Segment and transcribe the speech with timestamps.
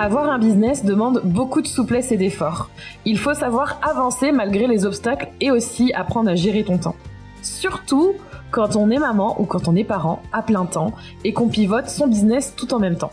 [0.00, 2.70] Avoir un business demande beaucoup de souplesse et d'efforts.
[3.04, 6.96] Il faut savoir avancer malgré les obstacles et aussi apprendre à gérer ton temps.
[7.42, 8.14] Surtout
[8.50, 11.90] quand on est maman ou quand on est parent à plein temps et qu'on pivote
[11.90, 13.10] son business tout en même temps.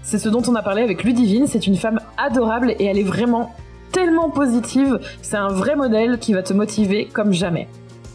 [0.00, 3.02] C'est ce dont on a parlé avec Ludivine, c'est une femme adorable et elle est
[3.02, 3.54] vraiment
[3.92, 7.68] tellement positive, c'est un vrai modèle qui va te motiver comme jamais.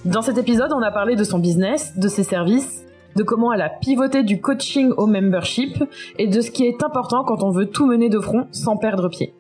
[0.06, 2.84] Dans cet épisode, on a parlé de son business, de ses services,
[3.18, 5.84] de comment elle a pivoté du coaching au membership
[6.20, 9.10] et de ce qui est important quand on veut tout mener de front sans perdre
[9.10, 9.34] pied.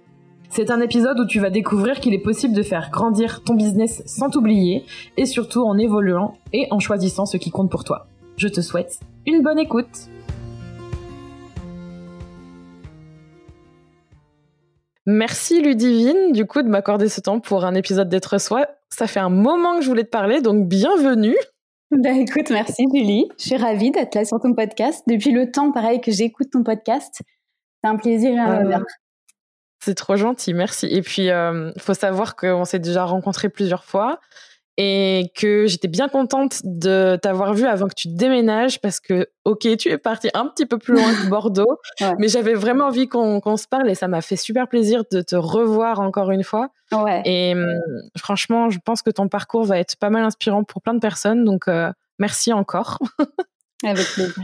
[0.49, 4.01] C'est un épisode où tu vas découvrir qu'il est possible de faire grandir ton business
[4.07, 4.83] sans t'oublier
[5.15, 8.07] et surtout en évoluant et en choisissant ce qui compte pour toi.
[8.37, 10.09] Je te souhaite une bonne écoute.
[15.05, 18.65] Merci Ludivine, du coup, de m'accorder ce temps pour un épisode d'être soi.
[18.89, 21.37] Ça fait un moment que je voulais te parler, donc bienvenue.
[21.91, 23.29] Bah écoute, merci Julie.
[23.39, 25.03] Je suis ravie d'être là sur ton podcast.
[25.07, 27.21] Depuis le temps, pareil, que j'écoute ton podcast.
[27.81, 28.83] C'est un plaisir et un honneur.
[29.79, 30.87] C'est trop gentil, merci.
[30.87, 34.19] Et puis, il euh, faut savoir qu'on s'est déjà rencontrés plusieurs fois
[34.77, 39.75] et que j'étais bien contente de t'avoir vu avant que tu déménages parce que, ok,
[39.77, 41.79] tu es parti un petit peu plus loin que Bordeaux,
[42.19, 45.35] mais j'avais vraiment envie qu'on se parle et ça m'a fait super plaisir de te
[45.35, 46.69] revoir encore une fois.
[46.91, 47.21] Ouais.
[47.25, 47.65] Et hum,
[48.17, 51.43] franchement, je pense que ton parcours va être pas mal inspirant pour plein de personnes,
[51.43, 52.99] donc euh, merci encore.
[53.83, 54.43] Avec plaisir.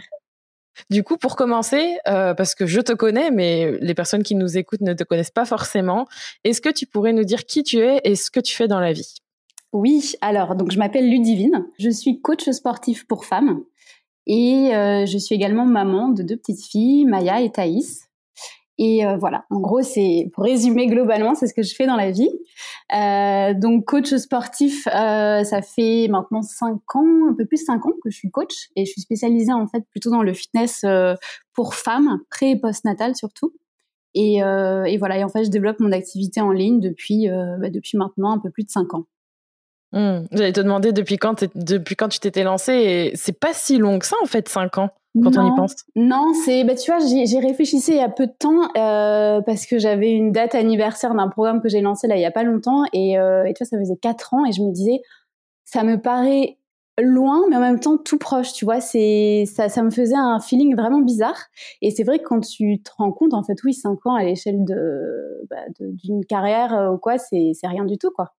[0.89, 4.57] Du coup, pour commencer, euh, parce que je te connais, mais les personnes qui nous
[4.57, 6.07] écoutent ne te connaissent pas forcément,
[6.43, 8.79] est-ce que tu pourrais nous dire qui tu es et ce que tu fais dans
[8.79, 9.16] la vie?
[9.73, 13.63] Oui, alors donc je m'appelle Ludivine, je suis coach sportif pour femmes
[14.28, 18.07] et euh, je suis également maman de deux petites filles, Maya et Thaïs.
[18.79, 21.95] Et euh, voilà, en gros, c'est pour résumer globalement, c'est ce que je fais dans
[21.95, 22.29] la vie.
[22.95, 27.94] Euh, donc coach sportif, ça fait maintenant cinq ans, un peu plus de cinq ans
[28.03, 30.85] que je suis coach et je suis spécialisée en fait plutôt dans le fitness
[31.53, 33.53] pour femmes, pré et post-natal surtout.
[34.16, 34.40] Et,
[34.97, 38.40] voilà, et en fait, je développe mon activité en ligne depuis bah, depuis maintenant un
[38.40, 39.05] peu plus de cinq ans.
[39.93, 40.25] Hmm.
[40.31, 43.99] J'allais te demander depuis quand, depuis quand tu t'étais lancée et c'est pas si long
[43.99, 44.89] que ça en fait, 5 ans
[45.21, 45.75] quand on y pense.
[45.95, 49.67] Non, c'est bah tu vois, j'ai réfléchi il y a peu de temps euh, parce
[49.67, 52.41] que j'avais une date anniversaire d'un programme que j'ai lancé là il y a pas
[52.41, 55.01] longtemps et, euh, et tu vois ça faisait 4 ans et je me disais
[55.65, 56.57] ça me paraît
[56.99, 60.39] loin mais en même temps tout proche, tu vois, c'est ça ça me faisait un
[60.39, 61.39] feeling vraiment bizarre
[61.83, 64.23] et c'est vrai que quand tu te rends compte en fait oui, 5 ans à
[64.23, 68.33] l'échelle de bah, d'une carrière euh, ou quoi, c'est c'est rien du tout quoi.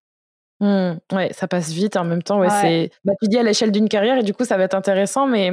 [0.65, 2.41] Mmh, ouais, ça passe vite en même temps.
[2.41, 2.91] Ouais, c'est.
[3.05, 5.27] Bah, tu dis à l'échelle d'une carrière et du coup ça va être intéressant.
[5.27, 5.53] Mais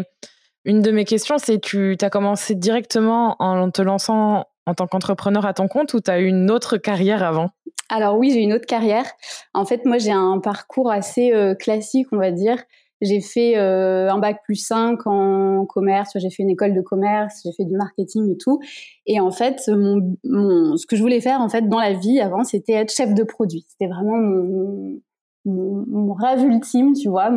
[0.63, 5.45] une de mes questions, c'est tu as commencé directement en te lançant en tant qu'entrepreneur
[5.45, 7.49] à ton compte ou tu as eu une autre carrière avant?
[7.89, 9.05] Alors oui, j'ai une autre carrière.
[9.53, 12.57] En fait, moi j'ai un parcours assez euh, classique, on va dire.
[13.01, 17.41] J'ai fait euh, un bac plus 5 en commerce, j'ai fait une école de commerce,
[17.43, 18.59] j'ai fait du marketing et tout.
[19.07, 22.19] Et en fait, mon, mon, ce que je voulais faire en fait dans la vie
[22.19, 23.65] avant, c'était être chef de produit.
[23.69, 25.01] C'était vraiment mon,
[25.45, 27.31] mon, mon, rêve ultime, tu vois.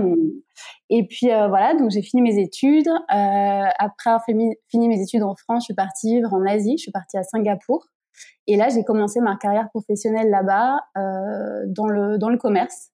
[0.91, 2.88] Et puis euh, voilà, donc j'ai fini mes études.
[2.88, 6.76] Euh, après avoir fini mes études en France, je suis partie vivre en Asie.
[6.76, 7.86] Je suis partie à Singapour.
[8.46, 12.91] Et là, j'ai commencé ma carrière professionnelle là-bas euh, dans le dans le commerce.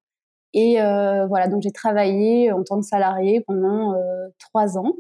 [0.53, 4.94] Et euh, voilà, donc j'ai travaillé en tant que salarié pendant euh, trois ans.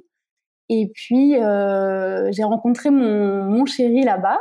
[0.68, 4.40] Et puis euh, j'ai rencontré mon, mon chéri là-bas.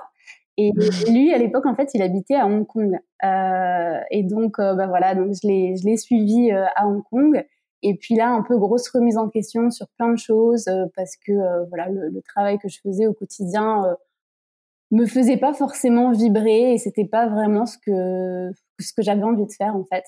[0.58, 0.72] Et
[1.10, 3.00] lui, à l'époque, en fait, il habitait à Hong Kong.
[3.24, 7.46] Euh, et donc, bah voilà, donc je l'ai, je l'ai suivi à Hong Kong.
[7.82, 10.66] Et puis là, un peu grosse remise en question sur plein de choses
[10.98, 11.32] parce que
[11.70, 13.86] voilà, le, le, travail que je faisais au quotidien
[14.92, 19.46] me faisait pas forcément vibrer et c'était pas vraiment ce que ce que j'avais envie
[19.46, 20.04] de faire en fait.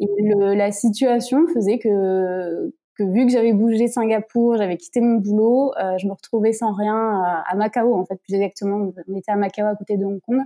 [0.00, 5.18] Et le, la situation faisait que, que vu que j'avais bougé Singapour, j'avais quitté mon
[5.18, 8.92] boulot, euh, je me retrouvais sans rien à, à, Macao, en fait, plus exactement.
[9.08, 10.40] On était à Macao, à côté de Hong Kong.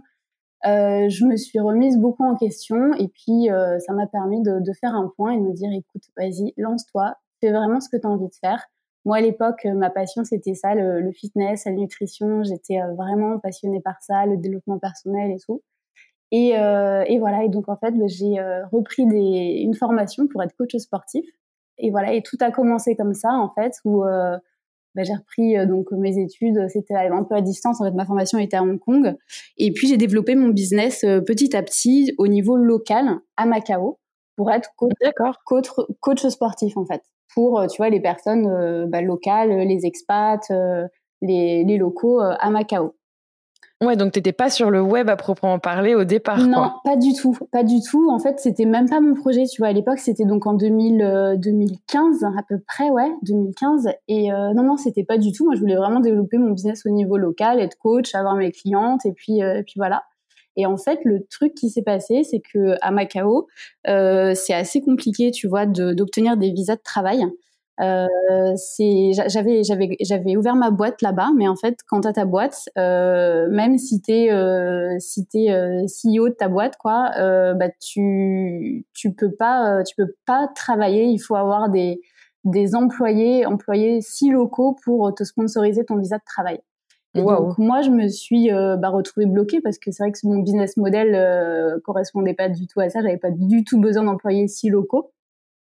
[0.67, 4.61] Euh, je me suis remise beaucoup en question et puis euh, ça m'a permis de,
[4.61, 7.99] de, faire un point et de me dire écoute, vas-y, lance-toi, fais vraiment ce que
[7.99, 8.65] tu as envie de faire.
[9.05, 12.43] Moi, à l'époque, ma passion, c'était ça, le, le, fitness, la nutrition.
[12.43, 15.63] J'étais euh, vraiment passionnée par ça, le développement personnel et tout.
[16.31, 20.27] Et, euh, et, voilà, et donc en fait, bah, j'ai euh, repris des, une formation
[20.27, 21.25] pour être coach sportif.
[21.79, 24.37] Et voilà, et tout a commencé comme ça en fait, où euh,
[24.95, 26.69] bah, j'ai repris donc mes études.
[26.69, 27.81] C'était un peu à distance.
[27.81, 29.17] En fait, ma formation était à Hong Kong.
[29.59, 33.99] Et puis j'ai développé mon business petit à petit au niveau local à Macao
[34.37, 34.93] pour être coach,
[35.45, 35.69] coach,
[36.01, 37.03] coach sportif en fait.
[37.35, 40.49] Pour tu vois les personnes bah, locales, les expats,
[41.21, 42.95] les, les locaux à Macao.
[43.85, 46.39] Ouais, donc t'étais pas sur le web à proprement parler au départ.
[46.39, 48.09] Non, pas du tout, pas du tout.
[48.11, 49.45] En fait, c'était même pas mon projet.
[49.45, 53.89] Tu vois, à l'époque, c'était donc en 2000, 2015 euh, à peu près, ouais, 2015.
[54.09, 55.45] Et euh, non, non, c'était pas du tout.
[55.45, 59.05] Moi, je voulais vraiment développer mon business au niveau local, être coach, avoir mes clientes,
[59.05, 60.05] et puis, euh, puis voilà.
[60.57, 63.49] Et en fait, le truc qui s'est passé, c'est que à Macao,
[63.85, 67.27] c'est assez compliqué, tu vois, d'obtenir des visas de travail.
[67.81, 68.07] Euh,
[68.57, 72.69] c'est j'avais j'avais j'avais ouvert ma boîte là-bas, mais en fait, quand t'as ta boîte,
[72.79, 77.71] euh, même si t'es euh, si t'es euh, CEO de ta boîte, quoi, euh, bah
[77.81, 81.05] tu tu peux pas tu peux pas travailler.
[81.07, 82.01] Il faut avoir des
[82.45, 86.61] des employés employés si locaux pour te sponsoriser ton visa de travail.
[87.17, 90.39] Et donc moi, je me suis bah, retrouvée bloquée parce que c'est vrai que mon
[90.41, 93.03] business model correspondait pas du tout à ça.
[93.03, 95.13] J'avais pas du tout besoin d'employés si locaux.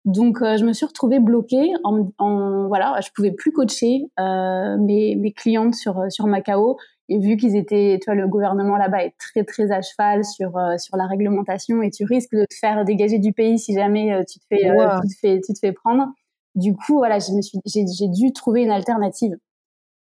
[0.06, 1.72] Donc, euh, je me suis retrouvée bloquée.
[1.84, 6.78] En, en, voilà, je pouvais plus coacher euh, mes, mes clientes sur sur Macao.
[7.10, 10.58] Et vu qu'ils étaient, tu vois, le gouvernement là-bas est très très à cheval sur
[10.58, 14.14] euh, sur la réglementation et tu risques de te faire dégager du pays si jamais
[14.14, 16.08] euh, tu te fais tu te fais tu te fais prendre.
[16.56, 19.36] Du coup, voilà, je me suis j'ai j'ai dû trouver une alternative.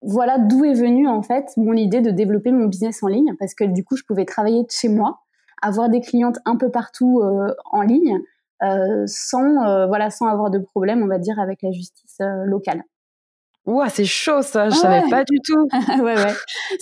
[0.01, 3.53] Voilà d'où est venue en fait mon idée de développer mon business en ligne parce
[3.53, 5.19] que du coup, je pouvais travailler de chez moi,
[5.61, 7.21] avoir des clientes un peu partout
[7.71, 8.19] en ligne euh,
[9.07, 12.83] sans euh, voilà sans avoir de problème, on va dire, avec la justice euh, locale.
[13.65, 15.67] Ouah, c'est chaud ça, je savais pas du tout.
[16.03, 16.33] ouais, ouais.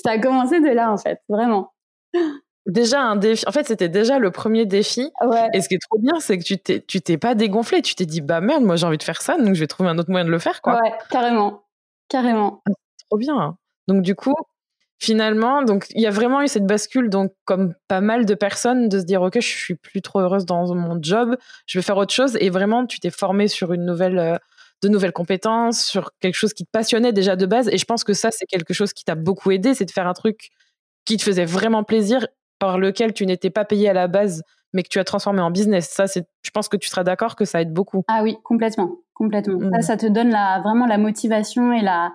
[0.03, 1.73] Ça a commencé de là en fait, vraiment.
[2.65, 3.43] Déjà un défi.
[3.47, 5.09] En fait, c'était déjà le premier défi.
[5.21, 5.47] Ouais.
[5.53, 7.81] Et ce qui est trop bien, c'est que tu t'es, tu t'es pas dégonflé.
[7.81, 9.89] Tu t'es dit, bah merde, moi j'ai envie de faire ça, donc je vais trouver
[9.89, 10.79] un autre moyen de le faire, quoi.
[10.81, 11.63] Ouais, carrément,
[12.09, 12.61] carrément.
[12.69, 12.73] Ah,
[13.09, 13.57] trop bien.
[13.87, 14.35] Donc du coup,
[15.00, 18.90] finalement, donc il y a vraiment eu cette bascule, donc comme pas mal de personnes,
[18.90, 21.98] de se dire ok, je suis plus trop heureuse dans mon job, je vais faire
[21.98, 22.38] autre chose.
[22.42, 24.38] Et vraiment, tu t'es formé sur une nouvelle, euh,
[24.81, 27.69] de nouvelles compétences, sur quelque chose qui te passionnait déjà de base.
[27.69, 30.07] Et je pense que ça, c'est quelque chose qui t'a beaucoup aidé, c'est de faire
[30.07, 30.50] un truc
[31.06, 32.28] qui te faisait vraiment plaisir,
[32.60, 34.44] par lequel tu n'étais pas payé à la base,
[34.74, 35.90] mais que tu as transformé en business.
[35.90, 38.04] Ça, c'est, je pense que tu seras d'accord que ça aide beaucoup.
[38.10, 39.60] Ah oui, complètement, complètement.
[39.72, 39.81] Ça, mmh.
[39.81, 42.12] ça te donne la, vraiment la motivation et la,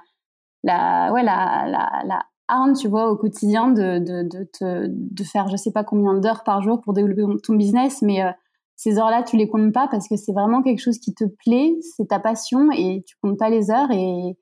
[0.63, 5.25] la, ouais, la, la, la arme, tu vois, au quotidien de, de, de, te, de
[5.25, 8.31] faire je sais pas combien d'heures par jour pour développer ton business, mais euh,
[8.77, 11.75] ces heures-là, tu les comptes pas parce que c'est vraiment quelque chose qui te plaît,
[11.97, 14.37] c'est ta passion et tu comptes pas les heures et,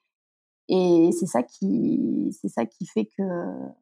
[0.69, 3.22] et c'est ça qui, c'est ça qui fait que,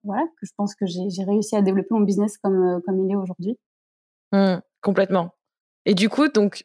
[0.02, 3.12] voilà, que je pense que j'ai réussi à développer mon business comme, euh, comme il
[3.12, 3.58] est aujourd'hui.
[4.32, 5.34] Mmh, complètement.
[5.87, 6.64] Et du coup, donc,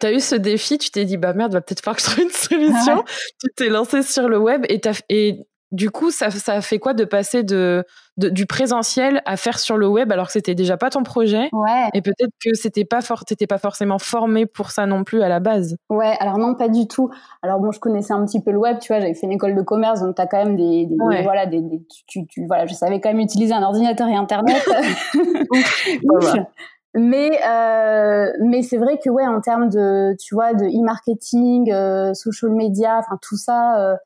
[0.00, 2.10] tu as eu ce défi, tu t'es dit, bah merde, va peut-être falloir que je
[2.10, 2.30] trouve une
[2.74, 3.04] solution.
[3.40, 7.04] tu t'es lancé sur le web et, et du coup, ça, ça fait quoi de
[7.04, 7.84] passer de,
[8.16, 11.88] du présentiel à faire sur le web alors que c'était déjà pas ton projet Ouais.
[11.94, 15.28] Et peut-être que c'était pas fort, t'étais pas forcément formé pour ça non plus à
[15.28, 15.76] la base?
[15.88, 17.10] Ouais, alors non, pas du tout.
[17.42, 19.54] Alors bon, je connaissais un petit peu le web, tu vois, j'avais fait une école
[19.54, 21.62] de commerce, donc t'as quand même des, voilà, des,
[22.08, 24.62] tu, tu, voilà, je savais quand même utiliser un ordinateur et Internet.
[26.94, 32.14] Mais euh, mais c'est vrai que ouais en termes de tu vois de e-marketing, euh,
[32.14, 33.96] social media, enfin tout ça, euh,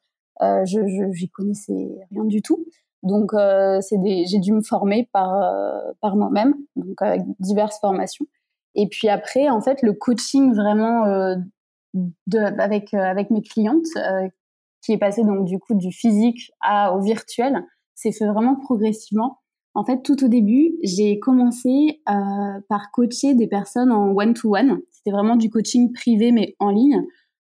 [0.43, 0.81] euh, je
[1.13, 2.65] j'y connaissais rien du tout.
[3.03, 8.27] Donc euh, c'est j'ai dû me former par euh, par moi-même, donc avec diverses formations.
[8.75, 11.05] Et puis après, en fait, le coaching vraiment
[11.95, 13.87] de, avec avec mes clientes,
[14.83, 17.65] qui est passé donc du coup du physique à au virtuel,
[17.95, 19.39] s'est fait vraiment progressivement.
[19.75, 24.81] En fait, tout au début, j'ai commencé euh, par coacher des personnes en one-to-one.
[24.93, 27.03] C'était vraiment du coaching privé, mais en ligne.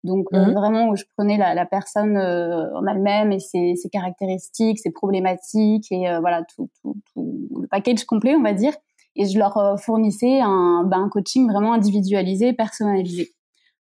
[0.05, 0.55] Donc euh, mmh.
[0.55, 4.91] vraiment où je prenais la, la personne euh, en elle-même et ses, ses, caractéristiques, ses
[4.91, 8.73] problématiques et euh, voilà tout, tout, tout, le package complet on va dire
[9.17, 13.31] et je leur fournissais un, ben, un coaching vraiment individualisé, personnalisé.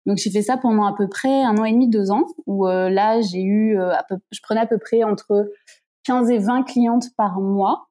[0.06, 2.66] Donc j'ai fait ça pendant à peu près un an et demi, deux ans où
[2.66, 5.52] là j'ai eu à peu, je prenais à peu près entre
[6.06, 7.90] 15 et 20 clientes par mois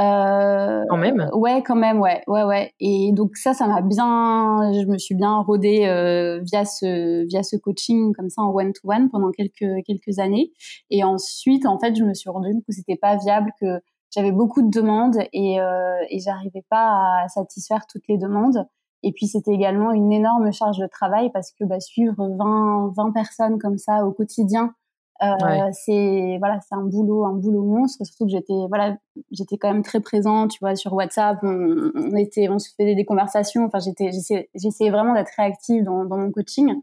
[0.00, 1.28] euh, quand même.
[1.34, 2.72] Ouais, quand même, ouais, ouais, ouais.
[2.80, 7.42] Et donc ça, ça m'a bien, je me suis bien rodée euh, via ce via
[7.42, 10.50] ce coaching comme ça en one to one pendant quelques quelques années.
[10.90, 13.80] Et ensuite, en fait, je me suis rendue compte que c'était pas viable, que
[14.14, 18.66] j'avais beaucoup de demandes et euh, et j'arrivais pas à satisfaire toutes les demandes.
[19.02, 23.12] Et puis c'était également une énorme charge de travail parce que bah, suivre 20 20
[23.12, 24.74] personnes comme ça au quotidien
[25.22, 28.04] euh, C'est voilà, c'est un boulot, un boulot monstre.
[28.04, 28.96] Surtout que j'étais voilà,
[29.30, 31.38] j'étais quand même très présente, tu vois, sur WhatsApp.
[31.42, 33.64] On, était, on se faisait des conversations.
[33.64, 34.10] Enfin, j'étais,
[34.54, 36.74] j'essayais vraiment d'être réactive dans, dans mon coaching.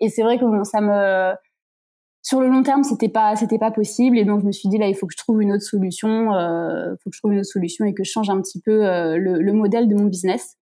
[0.00, 1.34] Et c'est vrai que bon, ça me
[2.28, 4.76] sur le long terme, c'était pas, c'était pas possible, et donc je me suis dit
[4.76, 7.38] là, il faut que je trouve une autre solution, euh, faut que je trouve une
[7.38, 10.04] autre solution et que je change un petit peu euh, le, le, modèle de mon
[10.04, 10.57] business.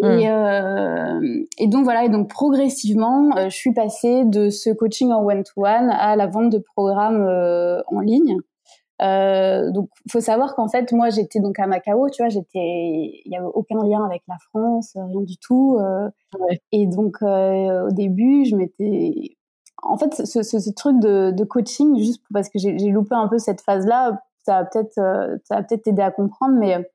[0.00, 0.30] Et, hmm.
[0.30, 5.24] euh, et, donc voilà, et donc progressivement, euh, je suis passée de ce coaching en
[5.24, 8.36] one-to-one à la vente de programmes euh, en ligne.
[9.02, 13.32] Euh, donc, faut savoir qu'en fait, moi, j'étais donc à Macao, tu vois, j'étais, il
[13.32, 15.78] y avait aucun lien avec la France, rien du tout.
[16.38, 16.60] Ouais.
[16.72, 19.36] Et donc, au début, je m'étais,
[19.82, 23.28] en fait, ce, ce, ce truc de, de, coaching, juste parce que j'ai loupé un
[23.28, 24.94] peu cette phase-là, ça va peut-être,
[25.44, 26.88] ça va peut-être t'aider à comprendre, mais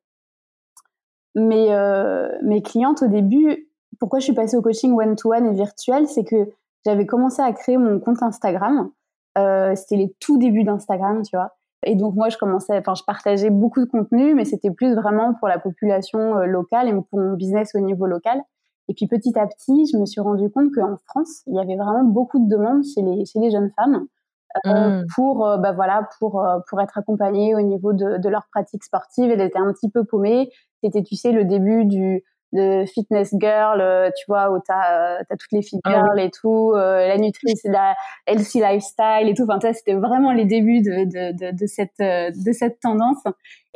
[1.36, 6.08] mais euh, mes clientes au début, pourquoi je suis passée au coaching one-to-one et virtuel,
[6.08, 6.52] c'est que
[6.86, 8.92] j'avais commencé à créer mon compte Instagram.
[9.38, 11.56] Euh, c'était les tout débuts d'Instagram, tu vois.
[11.86, 15.34] Et donc moi, je commençais, enfin, je partageais beaucoup de contenu, mais c'était plus vraiment
[15.34, 18.42] pour la population euh, locale et pour mon business au niveau local.
[18.90, 21.76] Et puis petit à petit, je me suis rendu compte qu'en France, il y avait
[21.76, 24.06] vraiment beaucoup de demandes chez les, jeunes femmes
[24.66, 25.04] mmh.
[25.16, 28.84] pour euh, bah voilà pour euh, pour être accompagnées au niveau de, de leur pratique
[28.84, 29.32] sportive.
[29.32, 30.50] Elle était un petit peu paumée.
[30.84, 33.82] C'était tu sais le début du de fitness girl,
[34.16, 37.96] tu vois, où t'as as toutes les fit ah girls et tout, la nutrition, la
[38.28, 39.48] healthy lifestyle et tout.
[39.50, 43.24] Enfin, c'était vraiment les débuts de, de, de, de cette de cette tendance.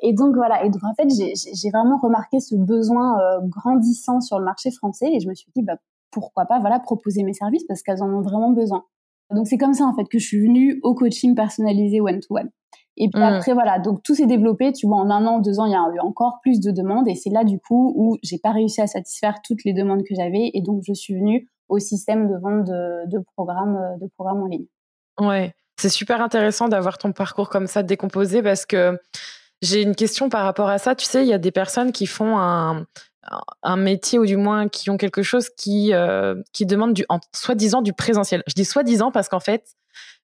[0.04, 0.64] Et donc voilà.
[0.64, 5.20] Et donc en fait, j'ai vraiment remarqué ce besoin grandissant sur le marché français et
[5.22, 5.78] je me suis dit, bah
[6.12, 8.84] pourquoi pas, voilà, proposer mes services parce qu'elles en ont vraiment besoin.
[9.32, 12.36] Donc c'est comme ça en fait que je suis venue au coaching personnalisé one to
[12.36, 12.50] one.
[13.00, 13.26] Et puis mmh.
[13.26, 14.74] après voilà, donc tout s'est développé.
[14.74, 17.08] Tu vois, en un an, deux ans, il y a eu encore plus de demandes
[17.08, 20.16] et c'est là du coup où j'ai pas réussi à satisfaire toutes les demandes que
[20.16, 24.42] j'avais et donc je suis venue au système de vente de, de programmes de programmes
[24.42, 24.66] en ligne.
[25.20, 29.00] Ouais, c'est super intéressant d'avoir ton parcours comme ça décomposé parce que
[29.62, 30.96] j'ai une question par rapport à ça.
[30.96, 32.86] Tu sais, il y a des personnes qui font un,
[33.64, 37.82] un métier ou du moins qui ont quelque chose qui euh, qui demande du soi-disant
[37.82, 38.44] du présentiel.
[38.48, 39.76] Je dis soi-disant parce qu'en fait,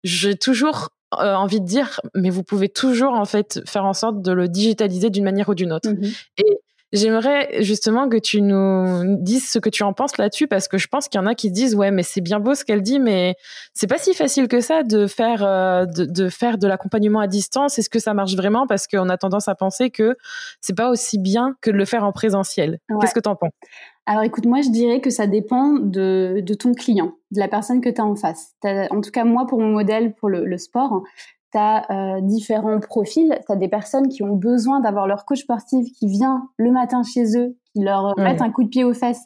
[0.04, 4.22] j'ai toujours euh, envie de dire mais vous pouvez toujours en fait faire en sorte
[4.22, 5.90] de le digitaliser d'une manière ou d'une autre.
[5.90, 6.60] Mmh Et
[6.94, 10.88] J'aimerais justement que tu nous dises ce que tu en penses là-dessus parce que je
[10.88, 13.00] pense qu'il y en a qui disent ouais mais c'est bien beau ce qu'elle dit
[13.00, 13.36] mais
[13.74, 17.26] c'est pas si facile que ça de faire euh, de, de, faire de l'accompagnement à
[17.26, 17.80] distance.
[17.80, 18.68] Est-ce que ça marche vraiment?
[18.68, 20.16] Parce qu'on a tendance à penser que
[20.62, 22.78] c'est pas aussi bien que de le faire en présentiel.
[23.02, 23.54] Qu'est-ce que tu en penses?
[24.06, 27.82] Alors écoute, moi je dirais que ça dépend de, de ton client, de la personne
[27.82, 28.54] que tu as en face.
[28.64, 31.02] en tout cas, moi pour mon modèle, pour le, le sport,
[31.54, 33.40] tu as euh, différents profils.
[33.46, 37.04] Tu as des personnes qui ont besoin d'avoir leur coach sportif qui vient le matin
[37.04, 39.24] chez eux, qui leur met un coup de pied aux fesses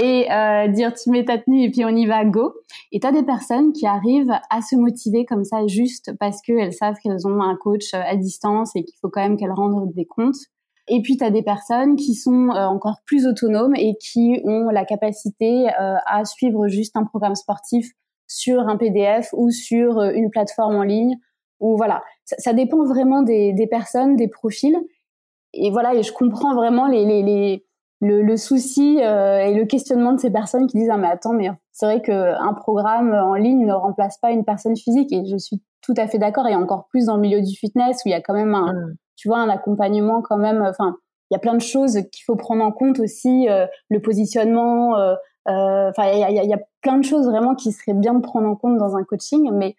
[0.00, 2.54] et euh, dire tu mets ta tenue et puis on y va, go.
[2.92, 6.72] Et tu as des personnes qui arrivent à se motiver comme ça juste parce qu'elles
[6.72, 9.92] savent qu'elles ont un coach euh, à distance et qu'il faut quand même qu'elles rendent
[9.92, 10.36] des comptes.
[10.86, 14.84] Et puis, tu as des personnes qui sont encore plus autonomes et qui ont la
[14.84, 17.90] capacité à suivre juste un programme sportif
[18.26, 21.16] sur un PDF ou sur une plateforme en ligne
[21.64, 24.76] ou voilà, ça, dépend vraiment des, des, personnes, des profils.
[25.54, 27.66] Et voilà, et je comprends vraiment les, les, les
[28.00, 31.32] le, le, souci euh, et le questionnement de ces personnes qui disent ah mais attends
[31.32, 35.38] mais c'est vrai qu'un programme en ligne ne remplace pas une personne physique et je
[35.38, 38.10] suis tout à fait d'accord et encore plus dans le milieu du fitness où il
[38.10, 38.96] y a quand même un mmh.
[39.16, 40.96] tu vois un accompagnement quand même enfin
[41.30, 44.98] il y a plein de choses qu'il faut prendre en compte aussi euh, le positionnement
[44.98, 45.14] euh,
[45.46, 48.48] enfin il y a, y a plein de choses vraiment qui seraient bien de prendre
[48.48, 49.76] en compte dans un coaching mais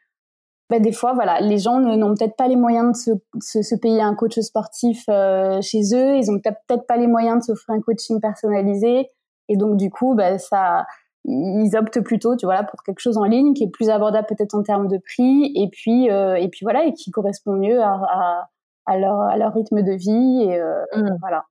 [0.69, 4.01] bah, des fois, voilà, les gens n'ont peut-être pas les moyens de se, se, payer
[4.01, 6.15] un coach sportif euh, chez eux.
[6.15, 9.11] Ils ont peut-être pas les moyens de s'offrir un coaching personnalisé.
[9.47, 10.87] Et donc, du coup, bah, ça,
[11.23, 14.55] ils optent plutôt, tu vois, pour quelque chose en ligne qui est plus abordable peut-être
[14.55, 15.51] en termes de prix.
[15.55, 18.49] Et puis, euh, et puis voilà, et qui correspond mieux à, à,
[18.87, 20.49] à, leur, à leur rythme de vie.
[20.49, 21.17] Et euh, mmh.
[21.19, 21.45] voilà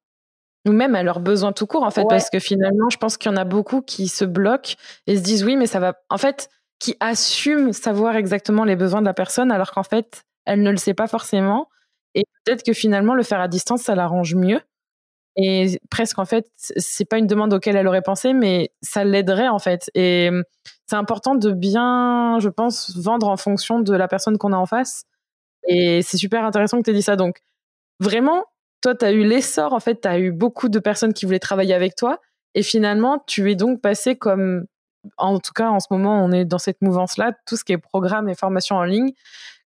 [0.66, 3.30] ou même à leurs besoins tout court en fait parce que finalement je pense qu'il
[3.30, 6.16] y en a beaucoup qui se bloquent et se disent oui mais ça va en
[6.16, 6.48] fait
[6.84, 10.76] qui assume savoir exactement les besoins de la personne alors qu'en fait, elle ne le
[10.76, 11.70] sait pas forcément.
[12.14, 14.60] Et peut-être que finalement, le faire à distance, ça l'arrange mieux.
[15.36, 19.48] Et presque, en fait, c'est pas une demande auquel elle aurait pensé, mais ça l'aiderait,
[19.48, 19.90] en fait.
[19.94, 20.30] Et
[20.86, 24.66] c'est important de bien, je pense, vendre en fonction de la personne qu'on a en
[24.66, 25.04] face.
[25.66, 27.16] Et c'est super intéressant que tu aies dit ça.
[27.16, 27.38] Donc,
[27.98, 28.44] vraiment,
[28.82, 31.38] toi, tu as eu l'essor, en fait, tu as eu beaucoup de personnes qui voulaient
[31.38, 32.20] travailler avec toi.
[32.54, 34.66] Et finalement, tu es donc passé comme
[35.18, 37.78] en tout cas, en ce moment, on est dans cette mouvance-là, tout ce qui est
[37.78, 39.12] programme et formation en ligne.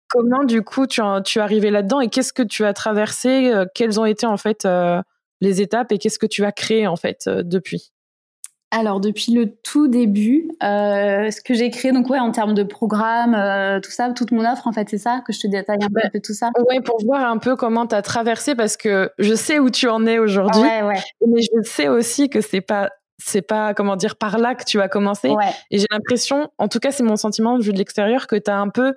[0.09, 3.67] Comment, du coup, tu, tu es arrivé là-dedans et qu'est-ce que tu as traversé euh,
[3.75, 5.03] Quelles ont été, en fait, euh,
[5.41, 7.93] les étapes et qu'est-ce que tu as créé, en fait, euh, depuis?
[8.73, 13.81] Alors depuis le tout début, ce que j'ai créé donc ouais en termes de programme,
[13.81, 16.21] tout ça, toute mon offre en fait c'est ça que je te détaille un peu
[16.21, 16.51] tout ça?
[16.69, 19.89] Ouais pour voir un peu comment tu as traversé parce que je sais où tu
[19.89, 20.69] en es aujourd'hui,
[21.25, 24.81] mais je sais aussi que c'est pas c'est pas comment dire par là que tu
[24.81, 25.33] as commencé.
[25.71, 28.59] Et j'ai l'impression, en tout cas c'est mon sentiment vu de l'extérieur, que tu as
[28.59, 28.95] un peu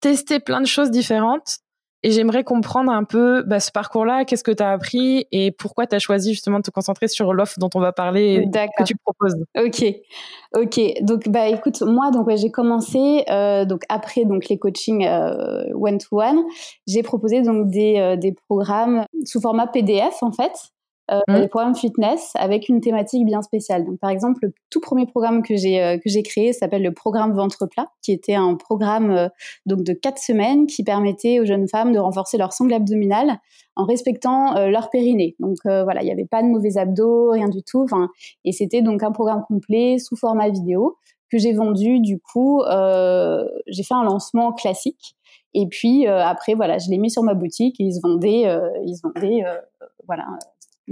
[0.00, 1.58] testé plein de choses différentes
[2.02, 5.86] et j'aimerais comprendre un peu bah, ce parcours-là, qu'est-ce que tu as appris et pourquoi
[5.86, 8.84] tu as choisi justement de te concentrer sur l'offre dont on va parler et que
[8.84, 9.36] tu proposes.
[9.58, 9.84] Ok,
[10.56, 10.80] ok.
[11.02, 16.18] Donc bah écoute, moi donc j'ai commencé euh, donc après donc les coachings one to
[16.18, 16.42] one,
[16.86, 20.79] j'ai proposé donc des euh, des programmes sous format PDF en fait euh,
[21.10, 21.40] mmh.
[21.40, 23.84] des programmes fitness avec une thématique bien spéciale.
[23.84, 26.92] Donc, par exemple, le tout premier programme que j'ai euh, que j'ai créé s'appelle le
[26.92, 29.28] programme ventre plat, qui était un programme euh,
[29.66, 33.38] donc de quatre semaines qui permettait aux jeunes femmes de renforcer leur sangle abdominale
[33.76, 35.36] en respectant leur périnée.
[35.38, 37.86] Donc voilà, il n'y avait pas de mauvais abdos, rien du tout.
[38.44, 40.98] Et c'était donc un programme complet sous format vidéo
[41.30, 42.00] que j'ai vendu.
[42.00, 45.16] Du coup, j'ai fait un lancement classique.
[45.54, 48.44] Et puis après, voilà, je l'ai mis sur ma boutique et il se vendait,
[48.84, 49.44] il se vendait,
[50.06, 50.26] voilà,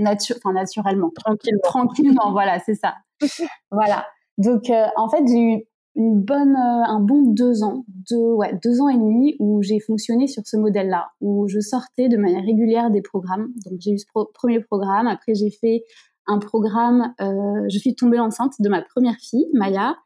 [0.00, 1.10] enfin, naturellement.
[1.14, 1.60] Tranquillement.
[1.64, 2.94] Tranquillement, voilà, c'est ça.
[3.70, 4.06] voilà.
[4.38, 5.64] Donc, euh, en fait, j'ai eu
[5.96, 9.80] une bonne, euh, un bon deux ans, deux, ouais, deux ans et demi où j'ai
[9.80, 13.48] fonctionné sur ce modèle-là, où je sortais de manière régulière des programmes.
[13.66, 15.08] Donc, j'ai eu ce premier programme.
[15.08, 15.84] Après, j'ai fait
[16.26, 17.14] un programme.
[17.20, 19.96] Euh, je suis tombée enceinte de ma première fille, Maya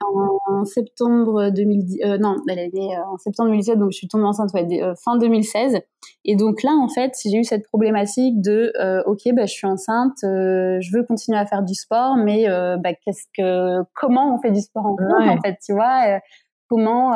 [0.00, 4.08] en septembre 2010, euh, non, elle est née euh, en septembre 2017, donc je suis
[4.08, 5.80] tombée enceinte euh, fin 2016.
[6.24, 8.72] Et donc là, en fait, j'ai eu cette problématique de,
[9.06, 12.46] ok, bah, je suis enceinte, je veux continuer à faire du sport, mais
[12.78, 16.20] bah, qu'est-ce que, comment on fait du sport ensemble, en fait, tu vois
[16.68, 17.12] Comment,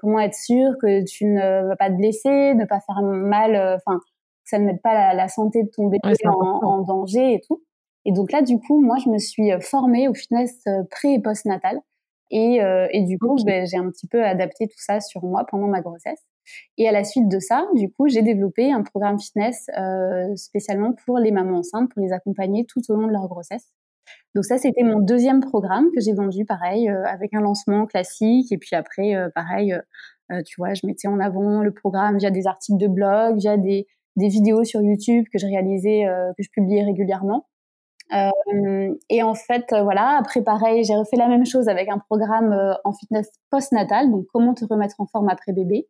[0.00, 3.98] comment être sûr que tu ne vas pas te blesser, ne pas faire mal, enfin,
[3.98, 7.62] que ça ne mette pas la, santé de ton bébé en, en, danger et tout.
[8.06, 11.80] Et donc là, du coup, moi, je me suis formée au fitness pré et post-natal.
[12.30, 15.44] Et, euh, et du coup, ben, j'ai un petit peu adapté tout ça sur moi
[15.48, 16.20] pendant ma grossesse.
[16.78, 20.92] Et à la suite de ça, du coup, j'ai développé un programme fitness euh, spécialement
[21.04, 23.72] pour les mamans enceintes, pour les accompagner tout au long de leur grossesse.
[24.34, 28.50] Donc ça, c'était mon deuxième programme que j'ai vendu, pareil, euh, avec un lancement classique.
[28.52, 29.72] Et puis après, euh, pareil,
[30.32, 33.56] euh, tu vois, je mettais en avant le programme via des articles de blog, via
[33.56, 36.06] des, des vidéos sur YouTube que je réalisais,
[36.36, 37.46] que je publiais régulièrement.
[38.12, 41.98] Euh, et en fait, euh, voilà, après pareil, j'ai refait la même chose avec un
[41.98, 45.88] programme euh, en fitness post-natal, donc comment te remettre en forme après bébé.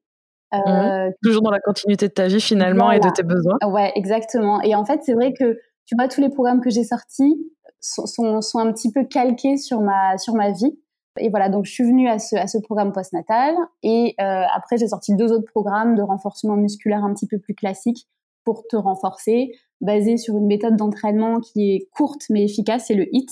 [0.52, 1.10] Mmh.
[1.20, 3.58] Toujours dans la continuité de ta vie finalement et de tes besoins.
[3.66, 4.62] Ouais, exactement.
[4.62, 7.36] Et en fait, c'est vrai que tu vois, tous les programmes que j'ai sortis
[7.80, 10.78] sont, sont, sont, un petit peu calqués sur ma, sur ma vie.
[11.18, 13.56] Et voilà, donc je suis venue à ce, à ce programme postnatal.
[13.82, 18.06] Et après, j'ai sorti deux autres programmes de renforcement musculaire un petit peu plus classiques
[18.44, 23.06] pour te renforcer basé sur une méthode d'entraînement qui est courte mais efficace, c'est le
[23.12, 23.28] HIT,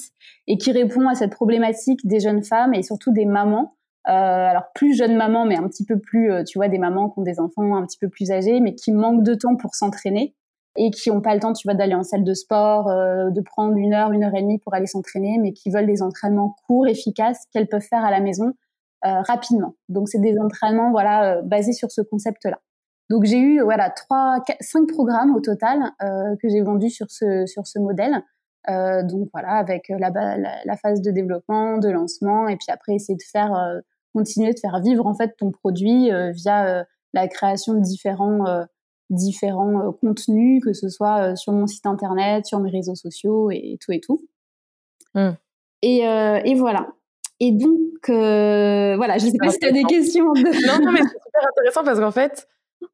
[0.46, 3.76] et qui répond à cette problématique des jeunes femmes et surtout des mamans.
[4.09, 7.09] Euh, alors plus jeunes mamans, mais un petit peu plus, euh, tu vois, des mamans
[7.09, 9.74] qui ont des enfants un petit peu plus âgés, mais qui manquent de temps pour
[9.74, 10.35] s'entraîner
[10.76, 13.40] et qui n'ont pas le temps, tu vois, d'aller en salle de sport, euh, de
[13.42, 16.57] prendre une heure, une heure et demie pour aller s'entraîner, mais qui veulent des entraînements
[16.66, 18.52] courts, efficaces, qu'elles peuvent faire à la maison
[19.05, 19.74] rapidement.
[19.88, 22.61] Donc c'est des entraînements, voilà, basés sur ce concept-là.
[23.12, 27.44] Donc j'ai eu voilà trois, cinq programmes au total euh, que j'ai vendus sur ce
[27.44, 28.22] sur ce modèle.
[28.70, 30.09] Euh, donc voilà avec la,
[30.64, 33.81] la, phase de développement, de lancement et puis après essayer de faire euh,
[34.14, 38.44] continuer de faire vivre en fait ton produit via la création de différents
[39.11, 43.92] différents contenus que ce soit sur mon site internet, sur mes réseaux sociaux et, tout
[43.92, 44.27] et tout.
[45.14, 45.33] Mmh.
[45.83, 46.88] Et, et voilà.
[47.40, 50.33] Et donc, voilà, je ne sais pas si tu as des questions.
[50.35, 52.48] Non, non, mais c'est super intéressant parce qu'en fait,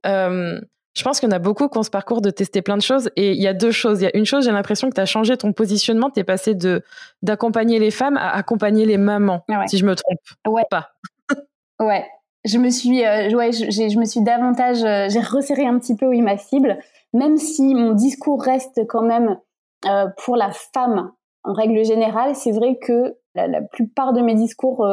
[0.07, 0.61] euh,
[0.99, 2.83] je pense qu'il y en a beaucoup qui ont ce parcours de tester plein de
[2.83, 3.09] choses.
[3.15, 4.01] Et il y a deux choses.
[4.01, 6.11] Il y a une chose, j'ai l'impression que tu as changé ton positionnement.
[6.11, 6.83] Tu es passé de
[7.23, 10.65] d'accompagner les femmes à accompagner les mamans, si je me trompe ouais.
[10.69, 10.91] pas.
[11.81, 12.05] ouais.
[12.45, 15.97] Je me suis, euh, ouais, je, je, me suis davantage, euh, j'ai resserré un petit
[15.97, 16.79] peu oui ma cible,
[17.13, 19.39] même si mon discours reste quand même
[19.87, 22.35] euh, pour la femme en règle générale.
[22.35, 24.87] C'est vrai que la, la, plupart de mes discours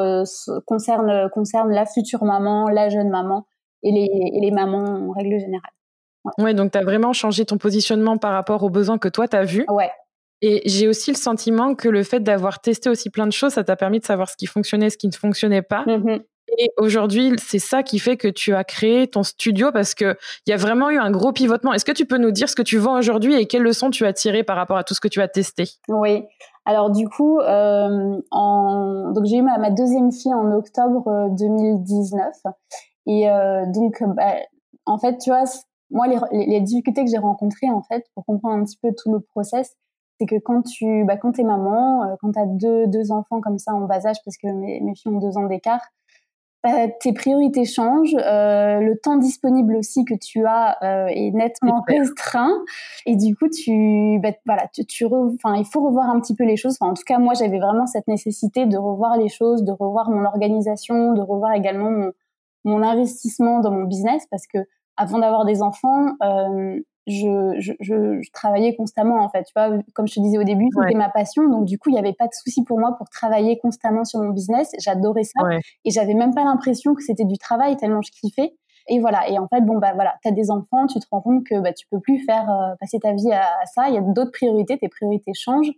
[0.65, 3.45] concernent concernent la future maman, la jeune maman
[3.86, 5.71] et les, les mamans en règle générale.
[6.39, 9.38] Ouais, donc tu as vraiment changé ton positionnement par rapport aux besoins que toi tu
[9.38, 9.65] as vus.
[9.69, 9.91] Ouais.
[10.41, 13.63] Et j'ai aussi le sentiment que le fait d'avoir testé aussi plein de choses, ça
[13.63, 15.86] t'a permis de savoir ce qui fonctionnait, ce qui ne fonctionnait pas.
[15.88, 16.19] Mmh
[16.60, 20.52] et aujourd'hui, c'est ça qui fait que tu as créé ton studio parce que il
[20.52, 21.74] y a vraiment eu un gros pivotement.
[21.74, 24.06] Est-ce que tu peux nous dire ce que tu vends aujourd'hui et quelles leçons tu
[24.06, 25.65] as tirées par rapport à tout ce que tu as testé?
[25.88, 26.24] Oui.
[26.65, 29.12] Alors du coup, euh, en...
[29.12, 32.50] donc j'ai eu ma, ma, deuxième fille en octobre 2019 euh,
[33.05, 34.35] et euh, donc, bah,
[34.85, 35.43] en fait, tu vois,
[35.91, 39.11] moi, les, les difficultés que j'ai rencontrées, en fait, pour comprendre un petit peu tout
[39.11, 39.75] le process,
[40.19, 43.57] c'est que quand tu, bah, quand t'es maman, euh, quand t'as deux, deux enfants comme
[43.57, 45.81] ça en bas âge, parce que mes, mes filles ont deux ans d'écart,
[46.63, 51.83] bah, tes priorités changent, euh, le temps disponible aussi que tu as euh, est nettement
[51.87, 52.57] restreint,
[53.05, 56.43] et du coup tu, bah, voilà, tu, tu enfin il faut revoir un petit peu
[56.43, 56.77] les choses.
[56.79, 60.09] Enfin, en tout cas, moi j'avais vraiment cette nécessité de revoir les choses, de revoir
[60.09, 62.11] mon organisation, de revoir également mon,
[62.65, 64.58] mon investissement dans mon business parce que
[64.97, 69.43] avant d'avoir des enfants, euh, je, je, je, travaillais constamment en fait.
[69.43, 71.93] Tu vois, comme je te disais au début, c'était ma passion, donc du coup, il
[71.93, 74.71] n'y avait pas de souci pour moi pour travailler constamment sur mon business.
[74.80, 75.47] J'adorais ça
[75.86, 78.56] et j'avais même pas l'impression que c'était du travail tellement je kiffais.
[78.88, 79.28] Et voilà.
[79.30, 81.74] Et en fait, bon bah voilà, t'as des enfants, tu te rends compte que bah
[81.74, 83.89] tu peux plus faire euh, passer ta vie à, ça.
[83.89, 85.71] Il y a d'autres priorités, tes priorités changent.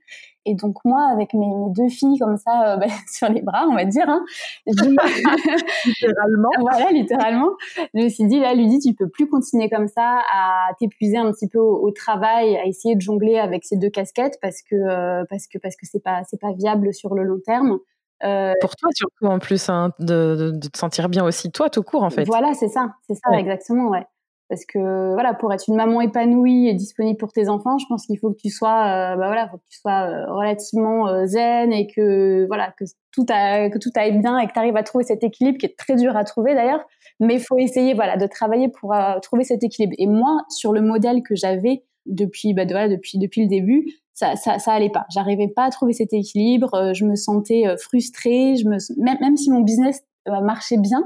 [0.46, 3.66] Et donc moi, avec mes, mes deux filles comme ça euh, bah, sur les bras,
[3.70, 4.24] on va dire, hein,
[4.66, 6.50] littéralement.
[6.60, 7.52] voilà, littéralement.
[7.94, 11.32] Je me suis dit là, Ludie, tu peux plus continuer comme ça à t'épuiser un
[11.32, 15.24] petit peu au, travail, à essayer de jongler avec ces deux casquettes parce que euh,
[15.30, 17.80] parce que parce que c'est pas c'est pas viable sur le long terme.
[18.24, 21.84] Euh, pour toi surtout en plus, hein, de, de, te sentir bien aussi toi tout
[21.84, 22.24] court en fait.
[22.26, 24.06] Voilà, c'est ça, c'est ça exactement, ouais.
[24.50, 28.06] Parce que voilà, pour être une maman épanouie et disponible pour tes enfants, je pense
[28.06, 31.74] qu'il faut que tu sois, euh, bah voilà, faut que tu sois euh, relativement zen
[31.74, 34.84] et que voilà que tout a, que tout aille bien et que tu arrives à
[34.84, 36.84] trouver cet équilibre qui est très dur à trouver d'ailleurs.
[37.20, 39.96] Mais il faut essayer voilà de travailler pour trouver cet équilibre.
[39.98, 43.86] Et moi, sur le modèle que j'avais depuis bah, voilà, depuis le début,
[44.18, 45.06] ça, ça, ça allait pas.
[45.12, 46.74] J'arrivais pas à trouver cet équilibre.
[46.74, 48.56] Euh, je me sentais euh, frustrée.
[48.56, 48.78] Je me,
[49.22, 51.06] même, si mon business euh, marchait bien,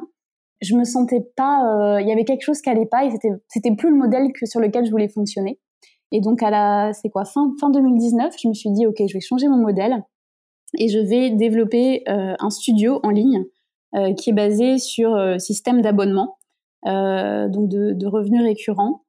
[0.62, 2.00] je me sentais pas.
[2.00, 4.62] Il y avait quelque chose qui allait pas et c'était c'était plus le modèle sur
[4.62, 5.60] lequel je voulais fonctionner.
[6.14, 9.14] Et donc à la c'est quoi fin fin 2019, je me suis dit ok, je
[9.14, 10.04] vais changer mon modèle
[10.78, 13.44] et je vais développer un studio en ligne
[14.18, 16.38] qui est basé sur système d'abonnement,
[16.86, 19.02] donc de revenus récurrents.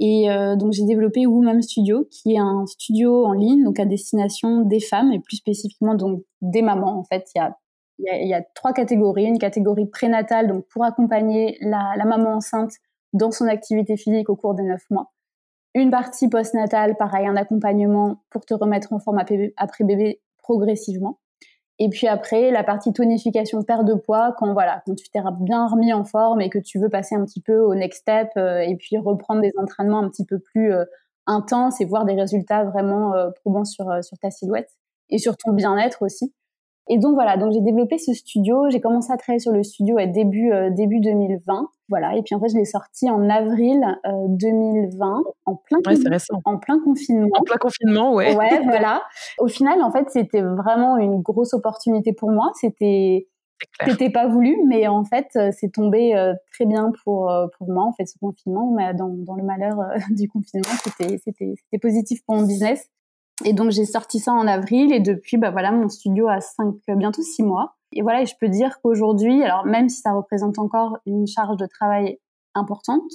[0.00, 3.84] Et euh, donc j'ai développé Woman Studio, qui est un studio en ligne, donc à
[3.84, 6.98] destination des femmes et plus spécifiquement donc des mamans.
[6.98, 7.56] En fait, il y a
[7.98, 9.26] y, a, trois catégories.
[9.26, 12.72] Une catégorie prénatale, donc pour accompagner la, la, maman enceinte
[13.12, 15.12] dans son activité physique au cours des neuf mois.
[15.74, 21.18] Une partie postnatale, pareil, un accompagnement pour te remettre en forme après bébé progressivement.
[21.82, 25.66] Et puis après, la partie tonification perte de poids, quand voilà, quand tu t'es bien
[25.66, 28.58] remis en forme et que tu veux passer un petit peu au next step euh,
[28.58, 30.84] et puis reprendre des entraînements un petit peu plus euh,
[31.26, 34.68] intenses et voir des résultats vraiment euh, probants sur, sur ta silhouette
[35.08, 36.34] et sur ton bien-être aussi.
[36.92, 38.68] Et donc voilà, donc j'ai développé ce studio.
[38.68, 41.68] J'ai commencé à travailler sur le studio à début euh, début 2020.
[41.88, 45.78] Voilà, et puis en fait je l'ai sorti en avril 2020, euh, en plein
[46.44, 47.28] en plein confinement.
[47.38, 48.36] En plein confinement, ouais.
[48.36, 49.02] Ouais, voilà.
[49.38, 52.50] Au final, en fait, c'était vraiment une grosse opportunité pour moi.
[52.60, 53.28] C'était
[53.84, 56.12] c'était pas voulu, mais en fait, euh, c'est tombé
[56.52, 57.84] très bien pour pour moi.
[57.84, 59.76] En fait, ce confinement, mais dans, dans le malheur
[60.10, 62.90] du confinement, c'était c'était c'était positif pour mon business.
[63.44, 66.74] Et donc j'ai sorti ça en avril et depuis, bah voilà, mon studio a cinq,
[66.88, 67.76] bientôt six mois.
[67.92, 71.56] Et voilà, et je peux dire qu'aujourd'hui, alors même si ça représente encore une charge
[71.56, 72.18] de travail
[72.54, 73.10] importante,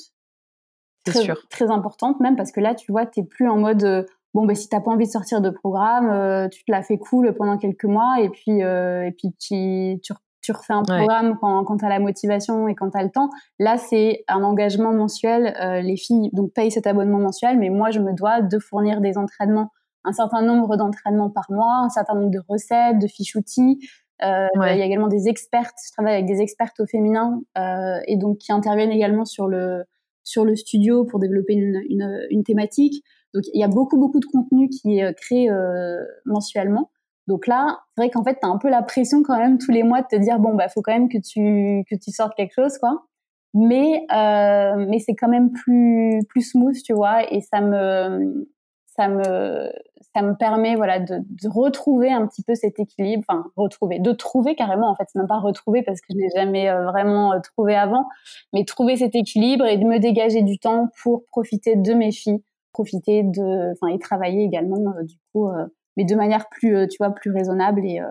[1.06, 1.48] très, sûr.
[1.50, 4.56] très importante même parce que là, tu vois, t'es plus en mode euh, bon, ben
[4.56, 7.58] si t'as pas envie de sortir de programme, euh, tu te la fais cool pendant
[7.58, 11.78] quelques mois et puis euh, et puis tu, tu, tu refais un programme quand, quand
[11.78, 13.30] tu as la motivation et quand tu as le temps.
[13.60, 15.56] Là, c'est un engagement mensuel.
[15.84, 19.18] les filles donc payent cet abonnement mensuel, mais moi, je me dois de fournir des
[19.18, 19.72] entraînements
[20.06, 23.80] un certain nombre d'entraînements par mois, un certain nombre de recettes, de fiches outils.
[24.24, 25.76] Euh, Il y a également des expertes.
[25.86, 29.84] Je travaille avec des expertes au féminin euh, et donc qui interviennent également sur le
[30.24, 33.04] sur le studio pour développer une, une, une thématique.
[33.34, 36.92] Donc il y a beaucoup beaucoup de contenu qui est créé euh, mensuellement.
[37.28, 39.72] Donc là, c'est vrai qu'en fait, tu as un peu la pression quand même tous
[39.72, 42.34] les mois de te dire bon bah faut quand même que tu que tu sortes
[42.36, 43.06] quelque chose quoi.
[43.54, 48.48] Mais euh, mais c'est quand même plus plus smooth, tu vois, et ça me
[48.96, 49.72] ça me
[50.14, 54.12] ça me permet voilà de, de, retrouver un petit peu cet équilibre enfin retrouver de
[54.14, 55.04] trouver carrément en fait.
[55.12, 58.06] C'est même pas retrouver parce que je n'ai jamais euh, vraiment euh, trouvé avant
[58.54, 62.44] mais trouver cet équilibre et de me dégager du temps pour profiter de mes filles
[62.72, 65.50] profiter de enfin et travailler également euh, du coup
[65.98, 68.02] mais de manière plus tu vois plus raisonnable et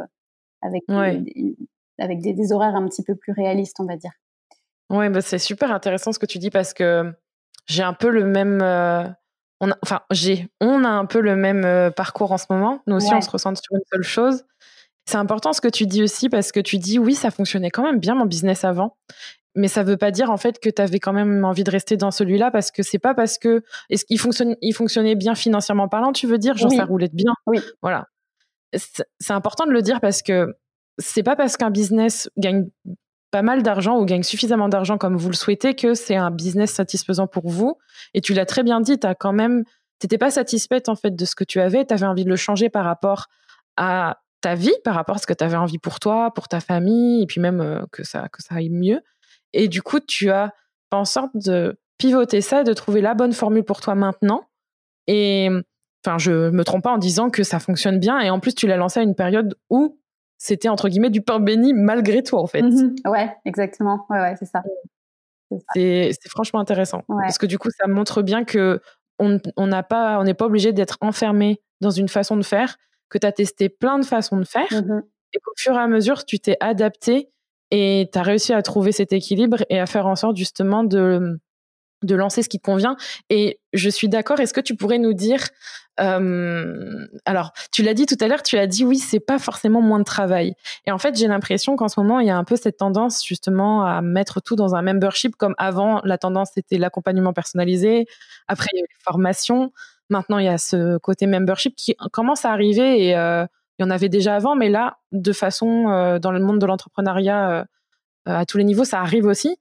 [0.62, 1.56] avec des,
[1.98, 4.12] avec des, des, horaires un petit peu plus réalistes on va dire.
[4.90, 7.12] Ouais bah c'est super intéressant ce que tu dis parce que
[7.66, 8.62] j'ai un peu le même
[9.64, 12.82] on a, enfin, j'ai, on a un peu le même euh, parcours en ce moment.
[12.86, 14.44] Nous aussi, on se ressent sur une seule chose.
[15.06, 17.82] C'est important ce que tu dis aussi parce que tu dis oui, ça fonctionnait quand
[17.82, 18.96] même bien mon business avant.
[19.54, 21.96] Mais ça veut pas dire en fait que tu avais quand même envie de rester
[21.96, 25.88] dans celui-là parce que c'est pas parce que est-ce qu'il fonctionne, il fonctionnait bien financièrement
[25.88, 27.32] parlant, tu veux dire, genre ça roulait bien.
[27.46, 27.60] Oui.
[27.80, 28.08] Voilà.
[28.72, 30.56] C'est important de le dire parce que
[30.98, 32.66] c'est pas parce qu'un business gagne
[33.34, 36.70] pas mal d'argent ou gagne suffisamment d'argent comme vous le souhaitez que c'est un business
[36.70, 37.78] satisfaisant pour vous.
[38.14, 39.64] Et tu l'as très bien dit, tu quand même,
[39.98, 42.36] t'étais pas satisfaite en fait de ce que tu avais, tu avais envie de le
[42.36, 43.26] changer par rapport
[43.76, 46.60] à ta vie, par rapport à ce que tu avais envie pour toi, pour ta
[46.60, 49.00] famille, et puis même euh, que ça que ça aille mieux.
[49.52, 50.52] Et du coup, tu as
[50.90, 54.46] fait en sorte de pivoter ça et de trouver la bonne formule pour toi maintenant.
[55.08, 55.48] Et
[56.06, 58.20] enfin, je me trompe pas en disant que ça fonctionne bien.
[58.20, 59.98] Et en plus, tu l'as lancé à une période où
[60.38, 62.62] c'était entre guillemets du pain béni malgré toi en fait.
[62.62, 62.96] Mhm.
[63.06, 64.06] Ouais, exactement.
[64.10, 64.62] Ouais, ouais, c'est ça.
[65.74, 67.02] C'est franchement intéressant.
[67.08, 68.80] Parce que du coup, ça montre bien que
[69.18, 72.76] on n'a pas, on n'est pas obligé d'être enfermé dans une façon de faire,
[73.08, 75.02] que tu as testé plein de façons de faire, mmh
[75.36, 77.28] et qu'au fur et à mesure, tu t'es adapté
[77.72, 81.40] et tu as réussi à trouver cet équilibre et à faire en sorte justement de
[82.04, 82.96] de lancer ce qui te convient.
[83.30, 84.40] Et je suis d'accord.
[84.40, 85.40] Est-ce que tu pourrais nous dire,
[86.00, 89.80] euh, alors tu l'as dit tout à l'heure, tu as dit oui, c'est pas forcément
[89.80, 90.54] moins de travail.
[90.86, 93.24] Et en fait, j'ai l'impression qu'en ce moment, il y a un peu cette tendance
[93.24, 98.06] justement à mettre tout dans un membership, comme avant, la tendance c'était l'accompagnement personnalisé.
[98.48, 99.72] Après, il y a eu les formations.
[100.10, 103.46] Maintenant, il y a ce côté membership qui commence à arriver et euh,
[103.78, 106.66] il y en avait déjà avant, mais là, de façon euh, dans le monde de
[106.66, 107.66] l'entrepreneuriat
[108.26, 109.58] à tous les niveaux, ça arrive aussi.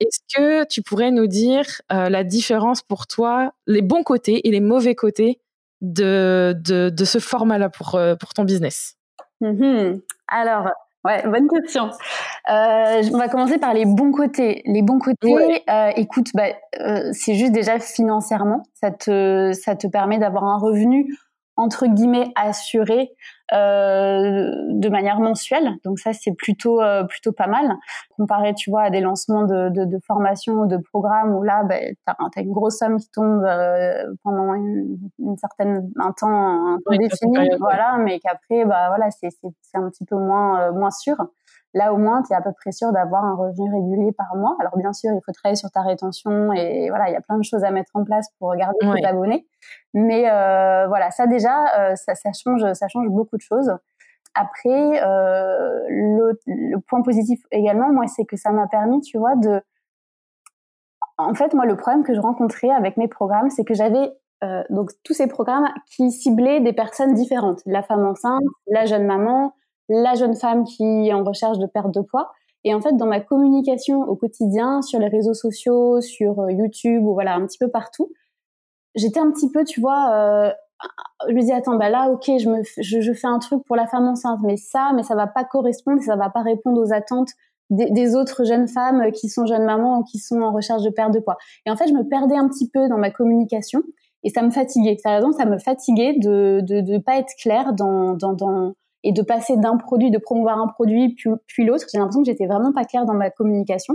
[0.00, 4.50] Est-ce que tu pourrais nous dire euh, la différence pour toi, les bons côtés et
[4.50, 5.40] les mauvais côtés
[5.80, 8.96] de, de, de ce format-là pour, euh, pour ton business?
[9.40, 10.68] Mmh Alors,
[11.04, 11.90] ouais, bonne question.
[12.50, 14.62] Euh, on va commencer par les bons côtés.
[14.66, 15.62] Les bons côtés,
[15.96, 16.48] écoute, bah,
[17.12, 21.14] c'est juste déjà financièrement, ça te, ça te permet d'avoir un revenu
[21.56, 23.12] entre guillemets assuré
[23.52, 25.70] euh, de manière mensuelle.
[25.84, 27.76] Donc ça c'est plutôt euh, plutôt pas mal
[28.16, 31.62] comparé tu vois à des lancements de, de, de formation ou de programmes où là
[31.64, 36.74] ben, t'as as une grosse somme qui tombe euh, pendant une, une, certaine un temps
[36.74, 40.72] un temps défini voilà mais qu'après bah voilà c'est c'est un petit peu moins euh,
[40.72, 41.16] moins sûr.
[41.76, 44.56] Là, au moins, tu es à peu près sûr d'avoir un revenu régulier par mois.
[44.60, 47.36] Alors, bien sûr, il faut travailler sur ta rétention et voilà, il y a plein
[47.36, 49.46] de choses à mettre en place pour garder tes abonnés.
[49.92, 53.70] Mais euh, voilà, ça déjà, euh, ça, ça, change, ça change beaucoup de choses.
[54.34, 59.36] Après, euh, le, le, point positif également, moi, c'est que ça m'a permis, tu vois,
[59.36, 59.60] de...
[61.18, 64.12] En fait, moi, le problème que je rencontrais avec mes programmes, c'est que j'avais
[64.70, 67.60] donc tous ces programmes qui ciblaient des personnes différentes.
[67.66, 69.52] La femme enceinte, la jeune maman,
[69.88, 72.30] la jeune femme qui est en recherche de perte de poids.
[72.64, 77.04] Et en fait, dans ma communication au quotidien, sur les réseaux sociaux, sur euh, YouTube,
[77.04, 78.10] ou voilà, un petit peu partout,
[78.96, 80.50] j'étais un petit peu, tu vois, euh,
[81.28, 83.76] je me dis attends, bah là, ok, je me, je, je, fais un truc pour
[83.76, 86.92] la femme enceinte, mais ça, mais ça va pas correspondre, ça va pas répondre aux
[86.92, 87.30] attentes
[87.70, 90.90] des, des, autres jeunes femmes qui sont jeunes mamans ou qui sont en recherche de
[90.90, 91.36] perte de poids.
[91.66, 93.82] Et en fait, je me perdais un petit peu dans ma communication
[94.22, 94.96] et ça me fatiguait.
[95.04, 98.74] raison, ça me fatiguait de de, de pas être claire dans dans, dans
[99.06, 101.84] et de passer d'un produit, de promouvoir un produit puis, l'autre.
[101.92, 103.94] J'ai l'impression que j'étais vraiment pas claire dans ma communication.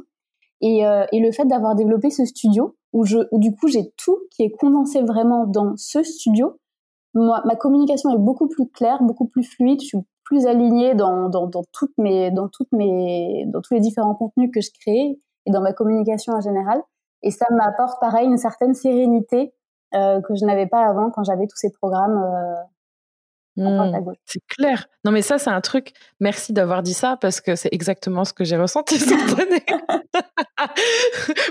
[0.61, 3.91] Et, euh, et le fait d'avoir développé ce studio, où, je, où du coup j'ai
[3.97, 6.57] tout qui est condensé vraiment dans ce studio,
[7.13, 9.81] moi, ma communication est beaucoup plus claire, beaucoup plus fluide.
[9.81, 13.81] Je suis plus alignée dans, dans, dans toutes mes, dans toutes mes, dans tous les
[13.81, 16.81] différents contenus que je crée et dans ma communication en général.
[17.21, 19.53] Et ça m'apporte pareil une certaine sérénité
[19.93, 22.63] euh, que je n'avais pas avant quand j'avais tous ces programmes euh,
[23.57, 24.13] Mmh.
[24.25, 24.87] c'est clair.
[25.03, 25.91] Non, mais ça, c'est un truc.
[26.21, 29.65] Merci d'avoir dit ça parce que c'est exactement ce que j'ai ressenti cette année.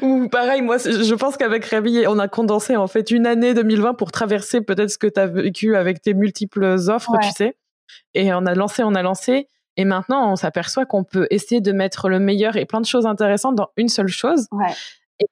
[0.03, 3.95] Ou pareil, moi, je pense qu'avec Ravi, on a condensé en fait une année 2020
[3.95, 7.57] pour traverser peut-être ce que tu as vécu avec tes multiples offres, tu sais.
[8.15, 9.49] Et on a lancé, on a lancé.
[9.77, 13.07] Et maintenant, on s'aperçoit qu'on peut essayer de mettre le meilleur et plein de choses
[13.07, 14.47] intéressantes dans une seule chose.
[14.53, 14.73] Ouais.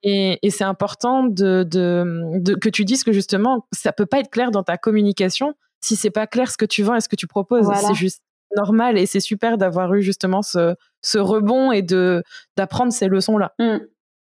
[0.03, 4.19] Et, et c'est important de, de, de, que tu dises que justement, ça peut pas
[4.19, 7.09] être clair dans ta communication si c'est pas clair ce que tu vends et ce
[7.09, 7.67] que tu proposes.
[7.75, 8.21] C'est juste
[8.55, 12.23] normal et c'est super d'avoir eu justement ce, ce rebond et de
[12.57, 13.53] d'apprendre ces leçons-là.
[13.59, 13.77] Mmh.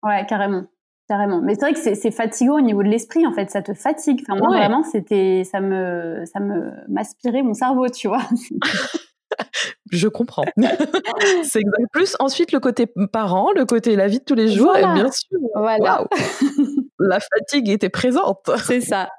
[0.03, 0.65] Ouais, carrément.
[1.09, 1.41] Carrément.
[1.41, 3.49] Mais c'est vrai que c'est fatigant au niveau de l'esprit, en fait.
[3.49, 4.23] Ça te fatigue.
[4.29, 8.21] Enfin, moi, vraiment, c'était, ça me, ça me, m'aspirait mon cerveau, tu vois.
[9.91, 10.45] Je comprends.
[11.43, 11.83] c'est exact.
[11.91, 15.09] Plus ensuite le côté parent, le côté la vie de tous les jours, et bien
[15.11, 15.39] sûr.
[15.55, 16.05] Voilà.
[16.99, 18.47] la fatigue était présente.
[18.63, 19.09] C'est ça.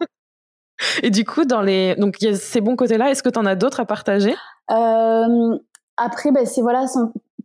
[1.02, 3.10] Et du coup, dans les donc il y a ces bons côtés-là.
[3.10, 4.34] Est-ce que tu en as d'autres à partager?
[4.70, 5.58] Euh,
[5.96, 6.86] Après, ben, c'est voilà,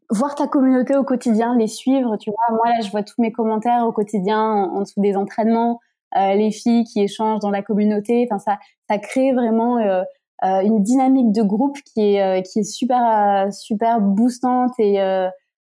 [0.09, 2.17] voir ta communauté au quotidien, les suivre.
[2.17, 5.79] Tu vois, moi là, je vois tous mes commentaires au quotidien en, dessous des entraînements,
[6.17, 8.27] euh, les filles qui échangent dans la communauté.
[8.29, 8.57] Enfin, ça,
[8.89, 10.03] ça crée vraiment euh,
[10.41, 14.99] une dynamique de groupe qui est qui est super super boostante et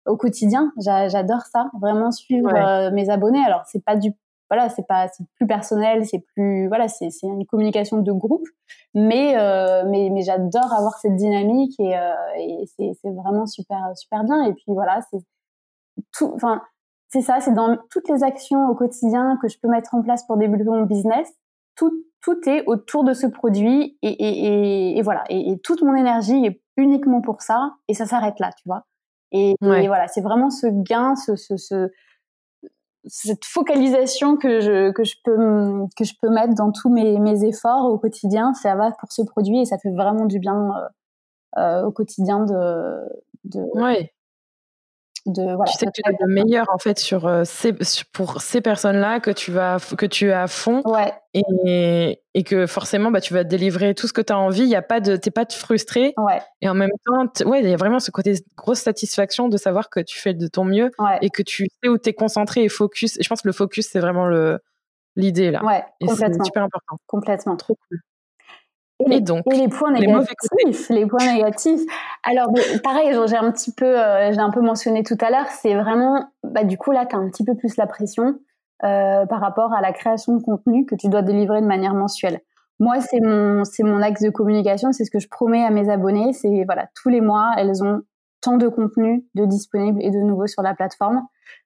[0.07, 0.73] au quotidien.
[0.79, 3.45] J'adore ça, vraiment suivre mes abonnés.
[3.45, 4.13] Alors c'est pas du
[4.51, 8.47] voilà, c'est pas, c'est plus personnel, c'est plus, voilà, c'est, c'est une communication de groupe,
[8.95, 13.93] mais, euh, mais, mais j'adore avoir cette dynamique et, euh, et c'est, c'est vraiment super,
[13.97, 14.45] super bien.
[14.45, 15.19] Et puis voilà, c'est
[16.13, 16.63] tout, enfin,
[17.09, 20.27] c'est ça, c'est dans toutes les actions au quotidien que je peux mettre en place
[20.27, 21.31] pour développer mon business.
[21.75, 25.25] Tout, tout est autour de ce produit et, et, voilà.
[25.29, 28.85] Et, toute mon énergie est uniquement pour ça et ça s'arrête là, tu vois.
[29.31, 31.91] Et, et voilà, c'est vraiment ce gain, ce, ce, ce
[33.07, 37.87] cette focalisation que je que je peux que je peux mettre dans tous mes, efforts
[37.87, 40.71] au quotidien, ça va pour ce produit et ça fait vraiment du bien
[41.57, 43.09] euh, euh au quotidien de
[43.45, 43.61] de,
[45.31, 47.73] de voilà, tu sais que tu es le meilleur en fait sur, euh, ces,
[48.13, 50.83] pour ces personnes-là que tu vas que tu as à fond.
[50.85, 51.13] Ouais.
[51.35, 54.63] et, et que forcément bah tu vas délivrer tout ce que tu as envie.
[54.63, 56.15] Il y a pas de t'es pas frustré.
[56.17, 56.41] Ouais.
[56.61, 59.91] et en même temps ouais il y a vraiment ce côté grosse satisfaction de savoir
[59.91, 60.91] que tu fais de ton mieux
[61.23, 63.19] et que tu sais où tu es concentré et focus.
[63.19, 64.59] Et je pense que le focus c'est vraiment le
[65.17, 65.65] l'idée là.
[65.65, 66.97] Ouais et c'est super important.
[67.07, 67.57] Complètement.
[67.57, 68.01] Trop cool
[69.01, 71.83] et, les, donc, les points négatifs, les, points négatifs.
[72.25, 72.49] Alors
[72.83, 76.25] pareil, j'ai un petit peu, euh, j'ai un peu mentionné tout à l'heure, c'est vraiment,
[76.43, 78.35] bah du coup là, tu as un petit peu plus la pression
[78.85, 82.41] euh, par rapport à la création de contenu que tu dois délivrer de manière mensuelle.
[82.81, 85.91] Moi, c'est mon, c'est mon axe de communication, c'est ce que je promets à mes
[85.91, 88.03] abonnés, c'est voilà, tous les mois, elles ont
[88.41, 91.23] tant de contenu de disponible et de nouveau sur la plateforme.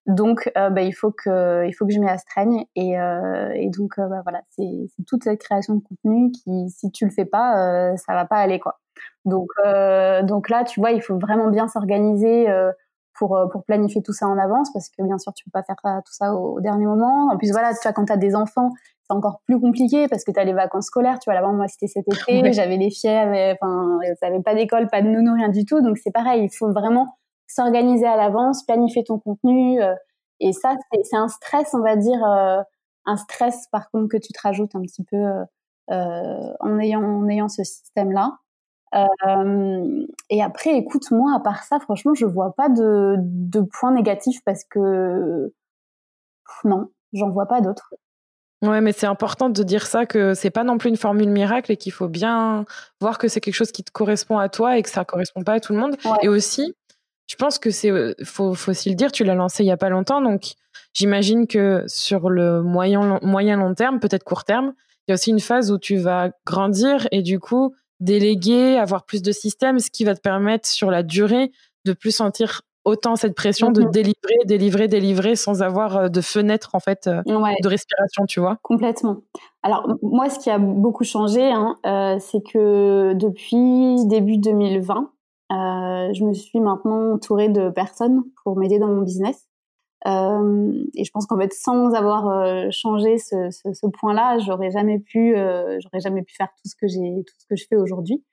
[0.06, 3.70] Donc, euh, bah, il faut que il faut que je m'y astreigne et, euh, et
[3.70, 4.66] donc euh, bah, voilà, c'est
[5.06, 8.58] toute cette création de contenu qui, si tu le fais pas, ça va pas aller
[8.58, 8.80] quoi.
[9.24, 9.48] Donc
[10.24, 12.46] donc là, tu vois, il faut vraiment bien s'organiser
[13.14, 15.76] pour pour planifier tout ça en avance parce que bien sûr, tu peux pas faire
[16.04, 17.28] tout ça au, dernier moment.
[17.32, 18.70] En plus, voilà, tu vois, quand as des enfants,
[19.04, 21.20] c'est encore plus compliqué parce que tu as les vacances scolaires.
[21.20, 24.88] Tu vois, là-bas, moi, c'était cet été, j'avais les filles, enfin, ça avait pas d'école,
[24.88, 25.80] pas de nounou, rien du tout.
[25.80, 27.06] Donc c'est pareil, il faut vraiment
[27.54, 29.82] s'organiser à l'avance, planifier ton contenu.
[29.82, 29.94] Euh,
[30.40, 32.62] et ça, c'est un stress, on va dire, euh,
[33.06, 37.28] un stress par contre que tu te rajoutes un petit peu euh, en ayant en
[37.28, 38.38] ayant ce système-là.
[40.30, 44.40] et après, écoute, moi, à part ça, franchement, je vois pas de, de points négatifs
[44.44, 45.52] parce que
[46.64, 47.94] non, j'en vois pas d'autres.
[48.62, 51.72] Ouais, mais c'est important de dire ça que c'est pas non plus une formule miracle
[51.72, 52.64] et qu'il faut bien
[53.00, 55.54] voir que c'est quelque chose qui te correspond à toi et que ça correspond pas
[55.54, 55.96] à tout le monde.
[56.22, 56.76] Et aussi,
[57.26, 59.72] je pense que c'est euh, faut, faut aussi le dire, tu l'as lancé il y
[59.72, 60.52] a pas longtemps, donc
[60.92, 64.74] j'imagine que sur le moyen moyen long terme, peut-être court terme,
[65.06, 69.04] il y a aussi une phase où tu vas grandir et du coup déléguer, avoir
[69.04, 71.52] plus de systèmes, ce qui va te permettre sur la durée
[71.84, 73.90] de plus sentir autant cette pression de mhm.
[73.90, 78.58] délivrer, délivrer, délivrer sans avoir euh, de fenêtre en fait euh, de respiration, tu vois.
[78.62, 79.18] Complètement.
[79.62, 81.76] Alors moi, ce qui a beaucoup changé, hein,
[82.18, 85.00] c'est que depuis début 2020, euh,
[85.52, 89.48] je me suis maintenant entourée de personnes pour m'aider dans mon business.
[90.06, 95.36] Euh, et je pense qu'en fait, sans avoir euh, changé ce, point-là, j'aurais jamais pu,
[95.36, 98.24] euh, j'aurais jamais pu faire tout ce que j'ai, tout ce que je fais aujourd'hui.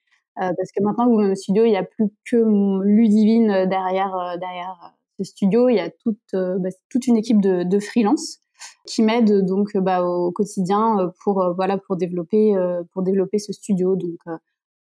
[0.41, 2.37] Euh, parce que maintenant, mon studio, il n'y a plus que
[2.83, 5.69] Ludivine derrière, derrière ce studio.
[5.69, 8.39] Il y a toute, bah, toute une équipe de, de freelance
[8.85, 12.55] qui m'aide donc bah, au quotidien pour voilà pour développer
[12.93, 13.97] pour développer ce studio.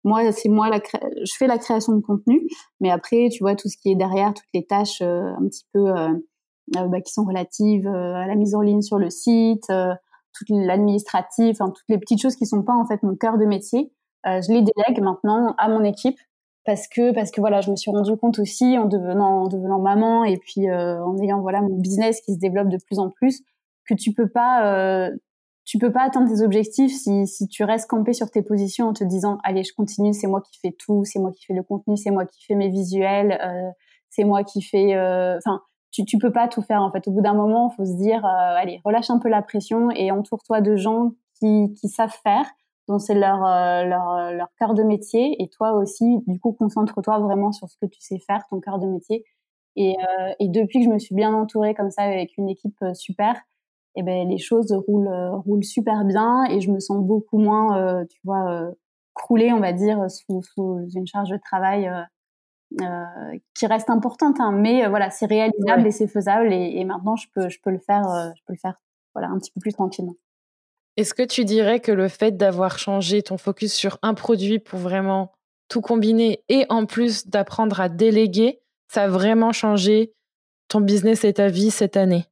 [0.05, 2.47] Moi, c'est moi je fais la création de contenu,
[2.79, 5.65] mais après, tu vois, tout ce qui est derrière, toutes les tâches euh, un petit
[5.73, 6.09] peu euh,
[6.77, 11.57] euh, bah, qui sont relatives à la mise en ligne sur le site, toute l'administratif,
[11.57, 13.91] toutes les petites choses qui sont pas en fait mon cœur de métier,
[14.25, 16.17] je les délègue maintenant à mon équipe
[16.65, 19.79] parce que parce que voilà, je me suis rendu compte aussi en devenant en devenant
[19.79, 23.41] maman et puis en ayant voilà mon business qui se développe de plus en plus
[23.87, 25.09] que tu peux pas
[25.65, 28.93] tu peux pas atteindre tes objectifs si, si tu restes campé sur tes positions en
[28.93, 31.63] te disant allez je continue c'est moi qui fais tout c'est moi qui fais le
[31.63, 33.71] contenu c'est moi qui fais mes visuels euh,
[34.09, 37.07] c'est moi qui fais euh, enfin tu tu peux pas tout faire en fait.
[37.07, 40.11] Au bout d'un moment faut se dire euh, allez relâche un peu la pression et
[40.11, 42.45] entoure-toi de gens qui, qui savent faire
[42.87, 45.41] dont c'est leur, leur leur cœur de métier.
[45.41, 48.77] Et toi aussi du coup concentre-toi vraiment sur ce que tu sais faire ton cœur
[48.79, 49.25] de métier.
[49.77, 49.95] Et,
[50.39, 53.35] et depuis que je me suis bien entourée comme ça avec une équipe super
[53.95, 57.77] eh ben les choses roulent euh, roulent super bien et je me sens beaucoup moins
[57.77, 58.71] euh, tu vois euh,
[59.13, 61.89] croulée on va dire sous, sous une charge de travail
[63.53, 67.47] qui reste importante hein, mais voilà c'est réalisable et c'est faisable et, maintenant je peux
[67.47, 68.03] je peux le faire
[68.35, 68.75] je peux le faire
[69.13, 70.15] voilà un petit peu plus tranquillement
[70.97, 74.79] est-ce que tu dirais que le fait d'avoir changé ton focus sur un produit pour
[74.79, 75.31] vraiment
[75.67, 80.13] tout combiner et en plus d'apprendre à déléguer, ça a vraiment changé
[80.67, 82.25] ton business et ta vie cette année?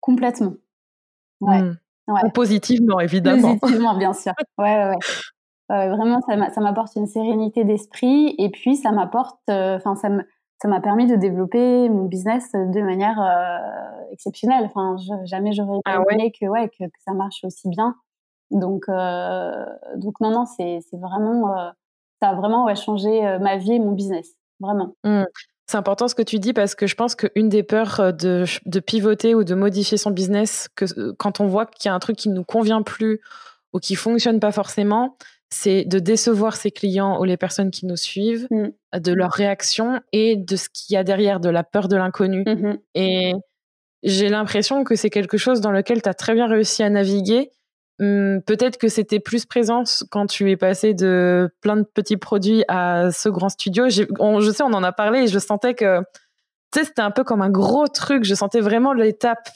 [0.00, 0.54] Complètement.
[1.40, 1.62] Ouais.
[1.62, 1.76] Mmh.
[2.08, 2.30] ouais.
[2.32, 3.56] positivement, évidemment.
[3.58, 4.32] Positivement, bien sûr.
[4.58, 4.96] Ouais, ouais,
[5.70, 5.88] ouais.
[5.88, 10.08] vraiment, ça m'apporte une sérénité d'esprit et puis ça m'apporte, euh, enfin, ça
[10.62, 14.64] ça m'a permis de développer mon business de manière euh, exceptionnelle.
[14.64, 17.94] Enfin, jamais j'aurais ah imaginé que, ouais, que, ça marche aussi bien.
[18.50, 19.66] Donc, euh,
[19.96, 21.54] donc non, non, c'est vraiment,
[22.22, 24.94] ça a vraiment ouais, changé ma vie et mon business, vraiment.
[25.04, 25.24] Mmh.
[25.66, 28.44] C'est important ce que tu dis parce que je pense qu'une des peurs euh, de,
[28.66, 31.94] de, pivoter ou de modifier son business, que, euh, quand on voit qu'il y a
[31.94, 33.20] un truc qui ne nous convient plus
[33.72, 35.16] ou qui fonctionne pas forcément,
[35.50, 39.00] c'est de décevoir ses clients ou les personnes qui nous suivent, mm.
[39.00, 42.42] de leur réaction et de ce qu'il y a derrière, de la peur de l'inconnu.
[42.44, 42.78] Mm-hmm.
[42.94, 43.32] Et
[44.04, 47.50] j'ai l'impression que c'est quelque chose dans lequel tu as très bien réussi à naviguer
[47.98, 52.62] Hum, peut-être que c'était plus présent quand tu es passé de plein de petits produits
[52.68, 53.88] à ce grand studio.
[53.88, 56.02] je sais, on en a parlé et je sentais que
[56.76, 58.24] sais, c'était un peu comme un gros truc.
[58.24, 59.48] Je sentais vraiment l'étape.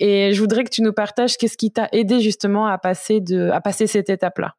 [0.00, 3.50] Et je voudrais que tu nous partages qu'est-ce qui t'a aidé justement à passer de,
[3.50, 4.54] à passer cette étape-là.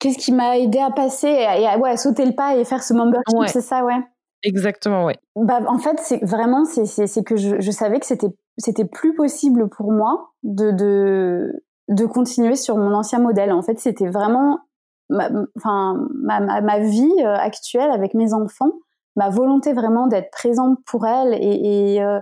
[0.00, 2.94] Qu'est-ce qui m'a aidé à passer et à, ouais, sauter le pas et faire ce
[2.94, 3.98] membership, c'est ça, ouais.
[4.42, 5.16] Exactement, ouais.
[5.36, 8.28] Bah, en fait, c'est vraiment, c'est que je, je savais que c'était
[8.60, 13.52] c'était plus possible pour moi de, de de continuer sur mon ancien modèle.
[13.52, 14.60] En fait, c'était vraiment
[15.08, 18.72] ma, enfin, ma, ma, ma, vie euh, actuelle avec mes enfants,
[19.16, 22.20] ma volonté vraiment d'être présente pour elles et, et euh,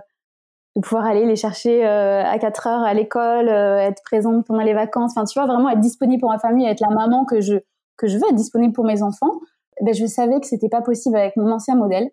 [0.75, 4.73] de pouvoir aller les chercher euh, à 4 heures à l'école, être présente pendant les
[4.73, 5.11] vacances.
[5.15, 7.55] Enfin, tu vois, vraiment être disponible pour ma famille, être la maman que je
[7.97, 9.39] que je veux, être disponible pour mes enfants.
[9.81, 12.09] Ben, je savais que c'était pas possible avec mon ancien modèle.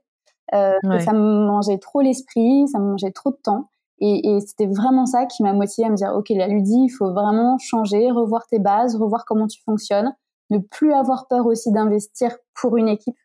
[0.50, 3.68] Ça me mangeait trop l'esprit, ça me mangeait trop de temps.
[4.06, 6.90] Et, et c'était vraiment ça qui m'a motivée à me dire, ok, la Ludie, il
[6.90, 10.14] faut vraiment changer, revoir tes bases, revoir comment tu fonctionnes,
[10.50, 13.16] ne plus avoir peur aussi d'investir pour une équipe.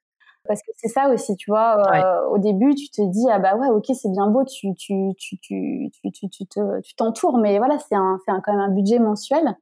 [0.48, 3.58] Parce que c'est ça aussi, tu vois, euh, au début, tu te dis, ah bah
[3.58, 7.58] ouais, ok, c'est bien beau, tu, tu, tu, tu, tu, tu, te, tu t'entoures, mais
[7.58, 9.58] voilà, c'est un, c'est quand même un budget mensuel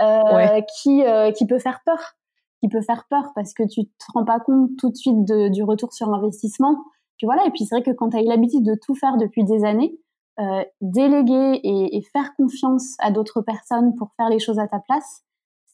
[0.00, 2.14] euh, qui, euh, qui peut faire peur
[2.60, 5.48] qui peut faire peur parce que tu te rends pas compte tout de suite de,
[5.48, 6.76] du retour sur investissement.
[7.16, 9.16] Puis voilà, et puis c'est vrai que quand tu as eu l'habitude de tout faire
[9.16, 9.98] depuis des années,
[10.38, 14.78] euh, déléguer et, et, faire confiance à d'autres personnes pour faire les choses à ta
[14.78, 15.22] place,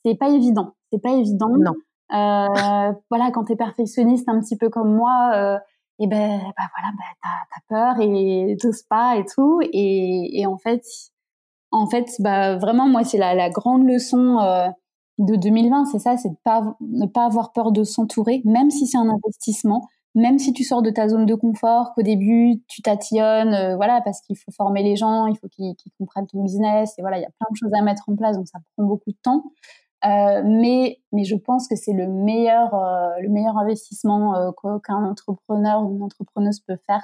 [0.04, 0.74] c'est pas évident.
[0.92, 1.50] C'est pas évident.
[1.50, 1.74] Non.
[2.12, 5.58] Euh, voilà, quand tu es perfectionniste un petit peu comme moi, euh,
[5.98, 9.60] et ben bah voilà, bah, t'as as peur et t'oses pas et tout.
[9.62, 10.82] Et, et, en fait,
[11.70, 14.68] en fait, bah vraiment moi c'est la, la, grande leçon euh,
[15.18, 18.86] de 2020, c'est ça, c'est de pas ne pas avoir peur de s'entourer, même si
[18.86, 22.80] c'est un investissement même si tu sors de ta zone de confort, qu'au début tu
[22.80, 26.94] tatillonnes, euh, voilà, parce qu'il faut former les gens, il faut qu'ils comprennent ton business,
[26.98, 28.86] et voilà, il y a plein de choses à mettre en place, donc ça prend
[28.86, 29.44] beaucoup de temps.
[30.06, 34.52] Euh, mais, mais je pense que c'est le meilleur, euh, le meilleur investissement
[34.84, 37.02] qu'un entrepreneur ou une entrepreneuse peut faire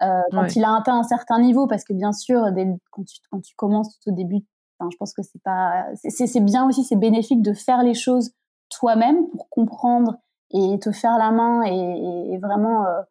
[0.00, 3.40] quand il a atteint un certain niveau, parce que bien sûr, dès, quand, tu, quand
[3.40, 4.44] tu commences tout au début,
[4.80, 8.32] je pense que c'est pas, c'est bien aussi, c'est bénéfique de faire les choses
[8.68, 10.18] toi-même pour comprendre
[10.56, 13.02] et te faire la main et, vraiment euh,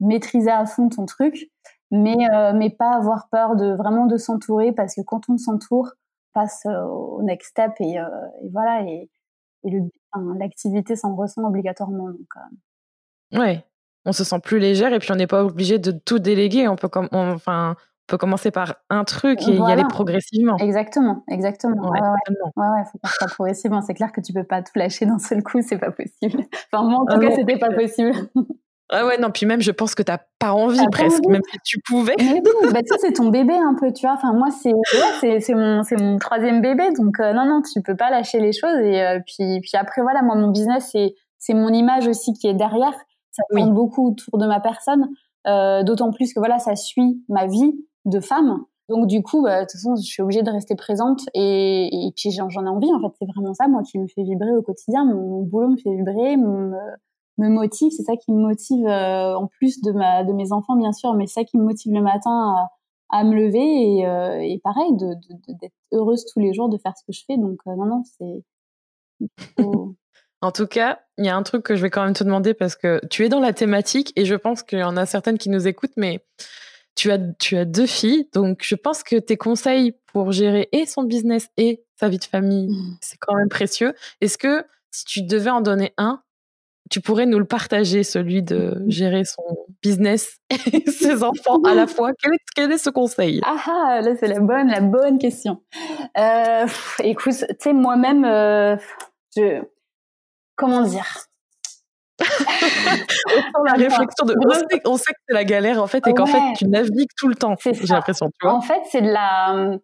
[0.00, 1.50] maîtriser à fond ton truc,
[1.90, 5.92] mais euh, mais pas avoir peur de vraiment de s'entourer parce que quand on s'entoure,
[6.34, 7.98] on passe euh, au next step et,
[8.52, 9.10] voilà et,
[9.64, 9.80] et
[10.38, 12.08] l'activité s'en ressent obligatoirement.
[12.08, 12.28] Donc,
[13.32, 13.64] ouais,
[14.06, 16.68] on se sent plus légère et puis on n'est pas obligé de tout déléguer.
[16.68, 17.08] On peut comme
[18.10, 20.56] peut commencer par un truc et y aller progressivement.
[20.58, 21.90] Exactement, exactement.
[21.90, 23.80] Ouais, ouais, ouais, faut faire ça progressivement.
[23.80, 26.44] C'est clair que tu peux pas tout lâcher d'un seul coup, c'est pas possible.
[26.72, 28.12] Enfin, moi, en tout ah cas, c'était pas possible.
[28.92, 31.78] Ah ouais, non, puis même, je pense que t'as pas envie presque, même si tu
[31.86, 32.16] pouvais.
[32.18, 34.16] Mais bon, bah, c'est ton bébé un peu, tu vois.
[34.16, 34.72] Enfin, moi, c'est
[35.40, 38.80] c'est mon, mon troisième bébé, donc euh, non, non, tu peux pas lâcher les choses.
[38.80, 40.92] Et euh, puis, puis après, voilà, moi, mon business,
[41.38, 42.94] c'est mon image aussi qui est derrière.
[43.30, 45.08] Ça tourne beaucoup autour de ma personne.
[45.46, 47.72] Euh, D'autant plus que voilà, ça suit ma vie
[48.04, 48.64] de femmes.
[48.88, 52.32] Donc du coup, bah, de toute façon, je suis obligée de rester présente et, puis
[52.32, 52.92] j'en ai envie.
[52.92, 55.04] En fait, c'est vraiment ça, moi, qui me fait vibrer au quotidien.
[55.04, 56.72] Mon, boulot me fait vibrer, me,
[57.38, 57.90] motive.
[57.96, 61.14] C'est ça qui me motive euh, en plus de ma de mes enfants, bien sûr,
[61.14, 62.68] mais c'est ça qui me motive le matin
[63.10, 65.14] à, me lever et, euh, pareil, de
[65.60, 67.38] d'être heureuse tous les jours de faire ce que je fais.
[67.38, 68.44] Donc euh, non, non, c'est
[70.42, 72.54] En tout cas, il y a un truc que je vais quand même te demander
[72.54, 75.36] parce que tu es dans la thématique et je pense qu'il y en a certaines
[75.36, 76.24] qui nous écoutent, mais
[77.00, 80.84] tu as, tu as deux filles, donc je pense que tes conseils pour gérer et
[80.84, 82.98] son business et sa vie de famille, mmh.
[83.00, 83.94] c'est quand même précieux.
[84.20, 86.22] Est-ce que si tu devais en donner un,
[86.90, 88.90] tu pourrais nous le partager, celui de mmh.
[88.90, 89.42] gérer son
[89.82, 90.40] business
[90.74, 92.10] et ses enfants à la fois?
[92.20, 93.40] Quel est, quel est ce conseil?
[93.46, 95.62] Ah, ah là c'est la bonne, la bonne question.
[96.18, 96.66] Euh,
[97.02, 98.76] écoute, tu sais moi-même, euh,
[99.34, 99.62] je
[100.54, 101.29] comment dire?
[103.64, 104.34] la réflexion de
[104.86, 107.34] on sait, que c'est la galère en fait et qu'en fait tu navigues tout le
[107.34, 109.78] temps j'ai l'impression en fait c'est de la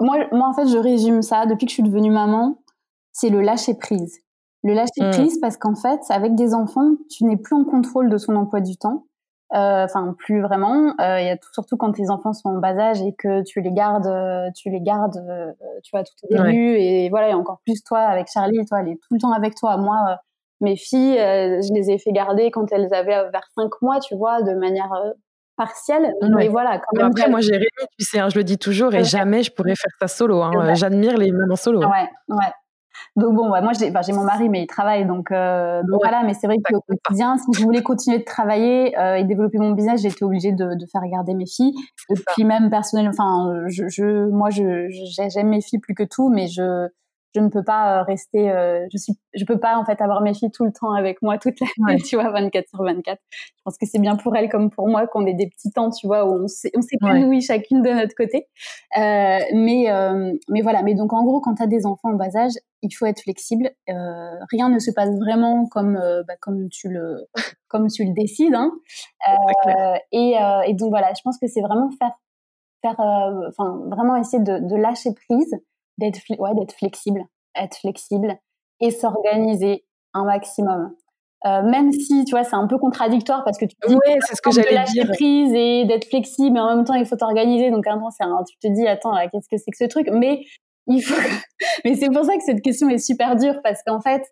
[0.00, 2.58] moi moi en fait je résume ça depuis que je suis devenue maman
[3.12, 4.18] c'est le lâcher prise.
[4.64, 5.10] Le lâcher mmh.
[5.10, 8.60] prise parce qu'en fait avec des enfants tu n'es plus en contrôle de son emploi
[8.60, 9.04] du temps
[9.54, 13.02] euh, enfin plus vraiment euh, y a surtout quand tes enfants sont en bas âge
[13.02, 15.22] et que tu les gardes euh, tu les gardes
[15.82, 18.88] tu vois tout au début et voilà et encore plus toi avec Charlie toi elle
[18.88, 20.18] est tout le temps avec toi moi
[20.64, 24.00] mes filles, euh, je les ai fait garder quand elles avaient euh, vers 5 mois,
[24.00, 25.10] tu vois, de manière euh,
[25.56, 26.12] partielle.
[26.36, 27.06] Mais voilà, quand même.
[27.06, 29.76] Après, moi, j'ai Rémi, tu sais, hein, je le dis toujours, et jamais je pourrais
[29.76, 30.42] faire ça solo.
[30.42, 30.74] Hein.
[30.74, 31.82] J'admire les mamans solo.
[31.82, 31.90] Hein.
[31.90, 32.52] Ouais, ouais.
[33.16, 36.22] Donc bon, moi j'ai mon mari, mais il travaille, donc, voilà.
[36.24, 40.02] Mais c'est vrai qu'au quotidien, si je voulais continuer de travailler et développer mon business,
[40.02, 41.74] j'étais obligée de, de, faire garder mes filles.
[42.10, 44.88] Et puis même personnellement, enfin, je, je, moi, je
[45.28, 46.88] j'aime mes filles plus que tout, mais je
[47.34, 48.48] je ne peux pas rester,
[48.92, 51.38] je suis, je peux pas en fait avoir mes filles tout le temps avec moi
[51.38, 53.18] toute la nuit, tu vois, 24 sur 24.
[53.32, 55.90] Je pense que c'est bien pour elles comme pour moi qu'on ait des petits temps,
[55.90, 58.46] tu vois, où on s'épanouit chacune de notre côté.
[58.96, 59.86] mais
[60.48, 62.90] mais voilà, mais donc en gros, quand tu as des enfants en bas âge, il
[62.90, 63.70] faut être flexible.
[63.88, 67.26] rien ne se passe vraiment comme bah, comme tu le
[67.68, 68.54] comme tu le décides.
[68.54, 68.72] Hein.
[70.12, 72.12] et, et donc voilà, je pense que c'est vraiment faire
[72.84, 75.54] faire, euh, enfin, vraiment essayer de, lâcher prise,
[75.98, 77.24] d'être ouais, d'être flexible,
[77.54, 78.36] être flexible
[78.80, 80.94] et s'organiser un maximum.
[81.46, 84.18] Euh, même si tu vois c'est un peu contradictoire parce que tu te dis ouais,
[84.26, 87.04] c'est ce que j'allais de lâcher prise et d'être flexible mais en même temps il
[87.04, 90.08] faut t'organiser donc un c'est tu te dis attends qu'est-ce que c'est que ce truc?
[90.10, 90.40] Mais
[90.86, 91.14] il faut
[91.84, 94.22] mais c'est pour ça que cette question est super dure parce qu'en fait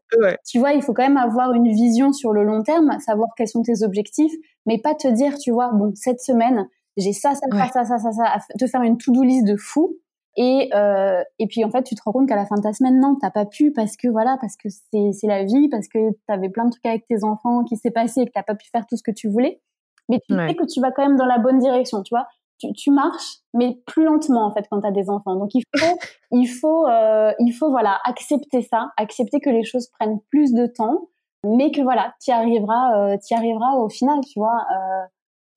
[0.48, 3.48] tu vois il faut quand même avoir une vision sur le long terme savoir quels
[3.48, 4.32] sont tes objectifs
[4.64, 8.12] mais pas te dire tu vois bon cette semaine j'ai ça, ça, ça, ça, ça,
[8.12, 9.96] ça, te faire une to-do list de fou.
[10.36, 12.72] Et, euh, et puis en fait, tu te rends compte qu'à la fin de ta
[12.72, 15.98] semaine, non, t'as pas pu parce que voilà, parce que c'est la vie, parce que
[16.26, 18.68] t'avais plein de trucs avec tes enfants qui s'est passé et que t'as pas pu
[18.70, 19.60] faire tout ce que tu voulais.
[20.08, 22.26] Mais tu sais que tu vas quand même dans la bonne direction, tu vois.
[22.58, 25.36] Tu, tu marches, mais plus lentement en fait quand t'as des enfants.
[25.36, 25.98] Donc il faut,
[26.32, 30.66] il faut, euh, il faut voilà accepter ça, accepter que les choses prennent plus de
[30.66, 31.08] temps,
[31.44, 34.64] mais que voilà, tu arriveras, euh, y arriveras au final, tu vois.
[34.76, 35.06] Euh,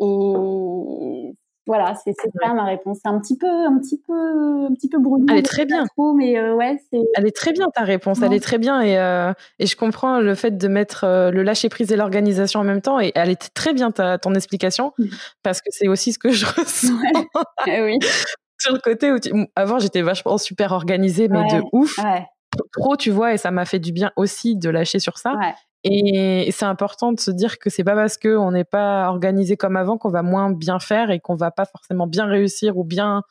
[0.01, 1.36] et
[1.68, 2.99] voilà, c'est ça ma réponse.
[3.01, 5.26] C'est un petit peu, un petit peu, un petit peu brouillon.
[5.30, 5.86] Elle est très bien.
[5.88, 7.01] Trop, mais euh, ouais, c'est.
[7.16, 8.22] Elle est très bien ta réponse.
[8.22, 11.41] Elle est très bien et euh, et je comprends le fait de mettre euh, le
[11.41, 12.99] lâcher prise et l'organisation en même temps.
[12.99, 15.05] Et elle est très bien ta ton explication mmh.
[15.41, 16.93] parce que c'est aussi ce que je ressens.
[17.66, 17.97] Eh oui.
[18.59, 19.18] Sur le côté où
[19.55, 21.99] avant j'étais vachement super organisée mais de ouf.
[22.72, 25.34] Trop, tu vois, et ça m'a fait du bien aussi de lâcher sur ça.
[25.88, 29.55] Et c'est important de se dire que c'est pas parce que on n'est pas organisé
[29.55, 32.83] comme avant qu'on va moins bien faire et qu'on va pas forcément bien réussir ou
[32.83, 33.21] bien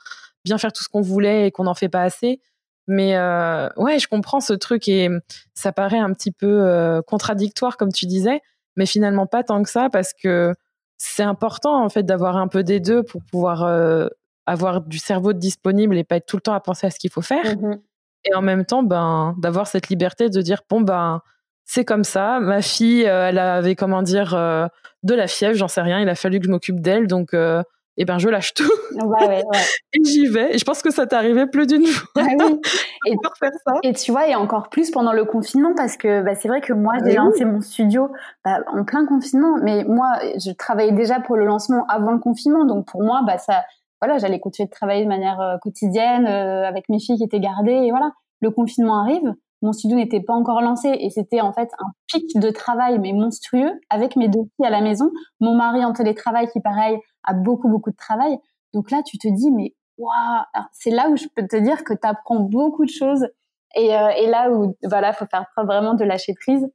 [0.44, 2.40] bien faire tout ce qu'on voulait et qu'on n'en fait pas assez.
[2.86, 5.09] Mais euh, ouais, je comprends ce truc et
[5.55, 8.40] ça paraît un petit peu euh, contradictoire comme tu disais,
[8.76, 10.55] mais finalement pas tant que ça parce que
[10.96, 14.07] c'est important en fait d'avoir un peu des deux pour pouvoir euh,
[14.46, 17.11] avoir du cerveau disponible et pas être tout le temps à penser à ce qu'il
[17.11, 17.57] faut faire.
[17.59, 17.78] Mmh
[18.24, 21.20] et en même temps, ben d'avoir cette liberté de dire bon ben
[21.64, 22.40] c'est comme ça.
[22.40, 24.66] Ma fille, euh, elle avait, comment dire, euh,
[25.02, 26.00] de la fièvre, j'en sais rien.
[26.00, 27.62] Il a fallu que je m'occupe d'elle, donc, euh,
[27.96, 28.70] eh ben, je lâche tout.
[28.92, 29.42] Ouais, ouais,
[29.94, 30.54] et j'y vais.
[30.54, 32.08] Et je pense que ça t'est arrivé plus d'une fois.
[32.16, 32.60] Ah oui.
[33.06, 33.72] et, faire ça.
[33.82, 36.72] et tu vois, et encore plus pendant le confinement, parce que bah, c'est vrai que
[36.72, 38.10] moi, j'ai lancé mon studio
[38.44, 42.64] bah, en plein confinement, mais moi, je travaillais déjà pour le lancement avant le confinement,
[42.64, 43.64] donc pour moi, bah, ça,
[44.02, 47.90] voilà, j'allais continuer de travailler de manière quotidienne avec mes filles qui étaient gardées, et
[47.90, 48.10] voilà.
[48.40, 49.32] Le confinement arrive
[49.64, 53.12] mon studio n'était pas encore lancé et c'était en fait un pic de travail mais
[53.12, 55.10] monstrueux avec mes deux filles à la maison,
[55.40, 58.36] mon mari en télétravail qui pareil a beaucoup beaucoup de travail.
[58.74, 60.42] Donc là tu te dis mais waouh,
[60.72, 63.26] c'est là où je peux te dire que tu apprends beaucoup de choses
[63.74, 66.68] et, euh, et là où voilà faut faire preuve vraiment de lâcher prise.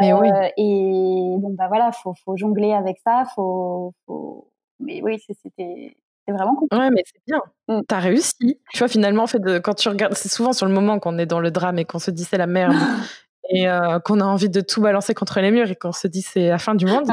[0.00, 0.30] Mais oui.
[0.30, 4.50] Euh, et bon bah voilà faut faut jongler avec ça, faut, faut...
[4.78, 5.94] mais oui c'était
[6.30, 6.82] c'est vraiment compliqué.
[6.82, 7.40] Ouais, mais c'est bien.
[7.68, 7.80] Mmh.
[7.88, 8.58] T'as réussi.
[8.72, 11.26] Tu vois, finalement, en fait, quand tu regardes, c'est souvent sur le moment qu'on est
[11.26, 12.74] dans le drame et qu'on se dit c'est la merde
[13.50, 16.22] et euh, qu'on a envie de tout balancer contre les murs et qu'on se dit
[16.22, 17.08] c'est la fin du monde.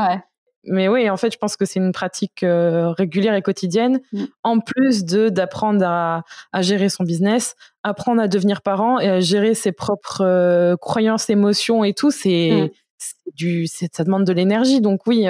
[0.70, 4.24] Mais oui, en fait, je pense que c'est une pratique euh, régulière et quotidienne, mmh.
[4.43, 9.20] en plus de d'apprendre à, à, gérer son business, apprendre à devenir parent et à
[9.22, 12.11] gérer ses propres euh, croyances, émotions et tout.
[12.11, 13.32] C'est mmh.
[13.34, 14.82] du, ça demande de l'énergie.
[14.82, 15.28] Donc oui,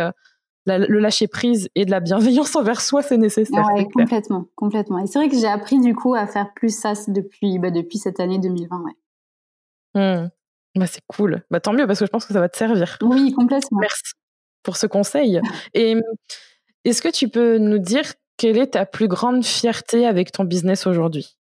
[0.68, 3.66] le lâcher prise et de la bienveillance envers soi, c'est nécessaire.
[3.94, 5.00] complètement, complètement.
[5.00, 7.98] Et c'est vrai que j'ai appris du coup à faire plus ça depuis, bah, depuis
[7.98, 8.84] cette année 2020.
[8.84, 8.92] Ouais.
[9.96, 10.30] Mmh.
[10.76, 11.44] Bah, c'est cool.
[11.50, 12.98] Bah, tant mieux parce que je pense que ça va te servir.
[13.02, 13.80] Oui, complètement.
[13.80, 14.14] Merci
[14.64, 15.42] pour ce conseil.
[15.74, 15.96] et
[16.84, 18.04] est-ce que tu peux nous dire
[18.38, 21.38] quelle est ta plus grande fierté avec ton business aujourd'hui?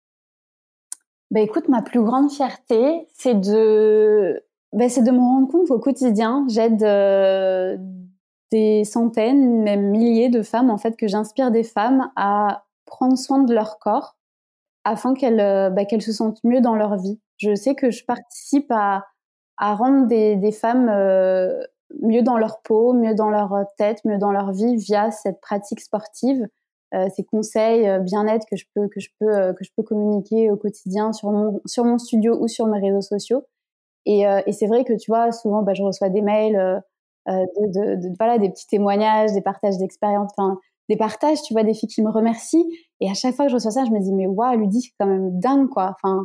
[1.32, 5.80] Bah, écoute, ma plus grande fierté, c'est de, bah, c'est de me rendre compte qu'au
[5.80, 7.76] quotidien, j'aide euh,
[8.54, 13.40] des centaines, même milliers de femmes en fait que j'inspire des femmes à prendre soin
[13.40, 14.16] de leur corps
[14.84, 17.20] afin qu'elles euh, bah, se sentent mieux dans leur vie.
[17.38, 19.06] Je sais que je participe à,
[19.58, 21.64] rendre des, femmes euh,
[22.04, 25.80] mieux dans leur peau, mieux dans leur tête, mieux dans leur vie via cette pratique
[25.80, 26.46] sportive,
[26.94, 31.32] euh, ces conseils bien-être que je peux que que je peux communiquer au quotidien sur
[31.32, 33.48] mon sur mon studio ou sur mes réseaux sociaux.
[34.06, 36.84] Et, et c'est vrai que tu vois souvent bah, je reçois des mails
[37.30, 40.58] euh, de, de, voilà, des petits témoignages, des partages d'expériences, enfin
[40.90, 42.66] des partages, tu vois, des filles qui me remercient.
[43.00, 44.94] Et à chaque fois que je reçois ça, je me dis mais waouh, Ludie, c'est
[45.00, 45.96] quand même dingue quoi.
[45.96, 46.24] Enfin,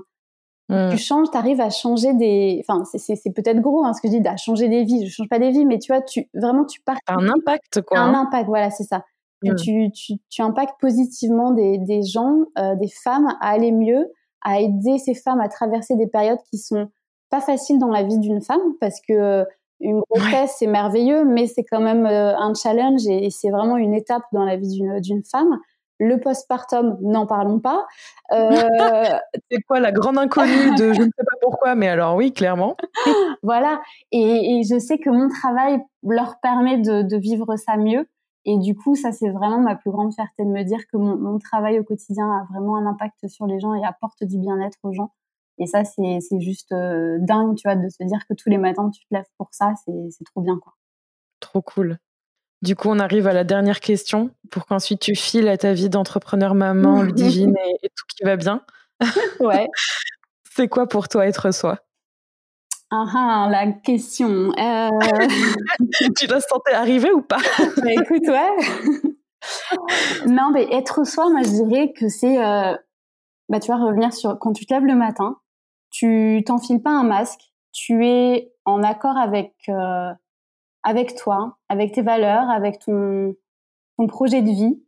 [0.69, 0.91] mmh.
[0.91, 2.65] tu changes, tu arrives à changer des.
[2.69, 5.07] Enfin, c'est peut-être gros hein, ce que je dis, à changer des vies.
[5.07, 6.99] Je change pas des vies, mais tu vois, tu vraiment tu pars.
[7.07, 7.99] Un impact quoi.
[7.99, 8.27] Un hein.
[8.27, 9.05] impact, voilà, c'est ça.
[9.45, 9.55] Mmh.
[9.55, 14.11] Tu, tu, tu impactes positivement des, des gens, euh, des femmes à aller mieux,
[14.43, 16.89] à aider ces femmes à traverser des périodes qui sont
[17.31, 19.45] pas faciles dans la vie d'une femme parce que
[19.81, 24.25] une grossesse c'est merveilleux mais c'est quand même un challenge et c'est vraiment une étape
[24.33, 25.59] dans la vie d'une femme
[25.99, 27.87] le postpartum, n'en parlons pas.
[28.33, 28.51] Euh...
[29.51, 32.77] c'est quoi la grande inconnue de je ne sais pas pourquoi, mais alors oui, clairement.
[33.43, 33.81] voilà.
[34.13, 38.09] Et, et, je sais que mon travail leur permet de, de, vivre ça mieux.
[38.45, 41.17] Et du coup, ça, c'est vraiment ma plus grande fierté de me dire que mon,
[41.17, 44.79] mon, travail au quotidien a vraiment un impact sur les gens et apporte du bien-être
[44.85, 45.13] aux gens.
[45.59, 48.91] Et ça, c'est juste euh, dingue, tu vois, de se dire que tous les matins,
[48.91, 49.75] tu te lèves pour ça.
[49.85, 50.75] C'est trop bien, quoi.
[51.41, 51.99] Trop cool.
[52.63, 55.89] Du coup, on arrive à la dernière question pour qu'ensuite tu files à ta vie
[55.89, 58.63] d'entrepreneur maman, Ludivine et, et, tout qui va bien.
[59.41, 59.69] Ouais.
[60.57, 61.79] C'est quoi pour toi être soi?
[62.91, 64.51] Ah ah, la question.
[64.59, 64.91] Euh...
[66.19, 67.39] tu la sentais arriver ou pas?
[67.77, 69.07] Bah, Écoute, ouais.
[70.27, 72.75] non, mais être soi, moi je dirais que c'est, euh,
[73.49, 75.37] bah, tu vas revenir sur quand tu te lèves le matin,
[75.91, 80.13] tu t'enfiles pas un masque, tu es en accord avec euh,
[80.83, 83.35] avec toi, avec tes valeurs, avec ton,
[83.97, 84.83] ton projet de vie.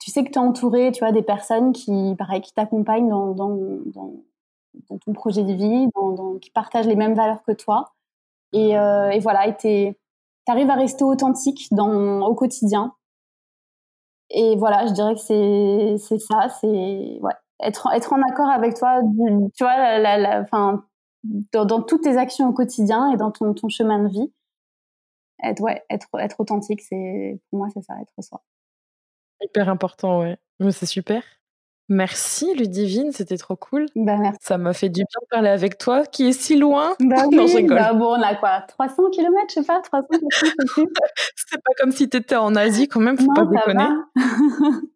[0.00, 3.32] Tu sais que tu es entouré, tu vois, des personnes qui, pareil, qui t'accompagnent dans,
[3.34, 3.56] dans,
[3.86, 7.92] dans, ton projet de vie, dans, qui partagent les mêmes valeurs que toi.
[8.52, 9.94] Et, euh, et voilà, tu
[10.46, 12.94] arrives à rester authentique dans, au quotidien.
[14.30, 18.74] Et voilà, je dirais que c'est, c'est ça, c'est ouais, être, être en accord avec
[18.74, 19.00] toi,
[19.54, 20.84] tu vois, la, la, fin,
[21.52, 24.32] dans, dans, toutes tes actions au quotidien et dans ton, ton chemin de vie
[25.42, 28.42] être, ouais, être, être authentique, c'est pour moi, c'est ça, être soi.
[29.42, 30.38] Hyper important, ouais.
[30.70, 31.22] C'est super.
[31.88, 33.86] Merci Ludivine, c'était trop cool.
[33.94, 34.38] Bah, merci.
[34.42, 36.96] Ça m'a fait du bien de parler avec toi, qui est si loin.
[36.98, 40.06] Bah oui, bah bon, on a quoi 300 km, je sais pas, 300
[41.36, 43.88] C'est pas comme si tu étais en Asie quand même, faut pas déconner.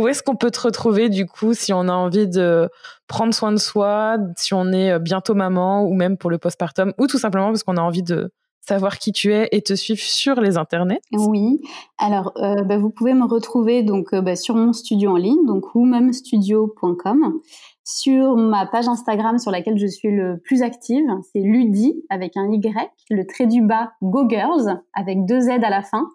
[0.00, 2.68] Où est-ce qu'on peut te retrouver du coup si on a envie de
[3.06, 7.06] prendre soin de soi, si on est bientôt maman ou même pour le postpartum ou
[7.06, 10.40] tout simplement parce qu'on a envie de savoir qui tu es et te suivre sur
[10.40, 11.00] les internets?
[11.12, 11.60] Oui,
[11.98, 15.44] alors euh, bah, vous pouvez me retrouver donc euh, bah, sur mon studio en ligne,
[15.46, 17.40] donc womanstudio.com,
[17.84, 22.50] sur ma page Instagram sur laquelle je suis le plus active, c'est Ludi avec un
[22.52, 26.06] Y, le trait du bas Go Girls avec deux Z à la fin.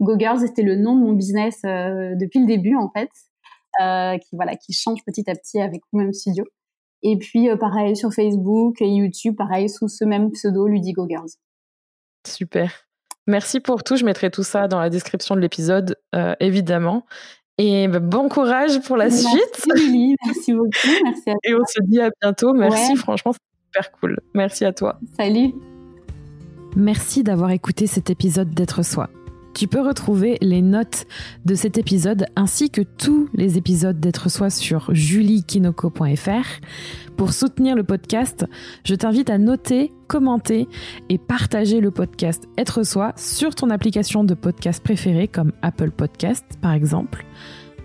[0.00, 3.10] Go Girls c'était le nom de mon business euh, depuis le début en fait,
[3.78, 6.44] qui voilà qui change petit à petit avec Woman Studio.
[7.02, 11.30] Et puis pareil sur Facebook et YouTube, pareil sous ce même pseudo Ludi Go Girls.
[12.26, 12.70] Super.
[13.26, 13.96] Merci pour tout.
[13.96, 17.06] Je mettrai tout ça dans la description de l'épisode, euh, évidemment.
[17.58, 19.66] Et bah, bon courage pour la merci suite.
[19.76, 20.70] Lily, merci beaucoup.
[21.04, 21.40] Merci à toi.
[21.44, 22.52] Et on se dit à bientôt.
[22.54, 24.18] Merci, franchement, c'est super cool.
[24.34, 24.98] Merci à toi.
[25.16, 25.54] Salut.
[26.76, 29.10] Merci d'avoir écouté cet épisode d'être soi.
[29.54, 31.06] Tu peux retrouver les notes
[31.44, 36.46] de cet épisode ainsi que tous les épisodes d'être soi sur juliekinoko.fr.
[37.16, 38.46] Pour soutenir le podcast,
[38.84, 40.68] je t'invite à noter, commenter
[41.08, 46.44] et partager le podcast Être soi sur ton application de podcast préférée comme Apple Podcast
[46.62, 47.26] par exemple.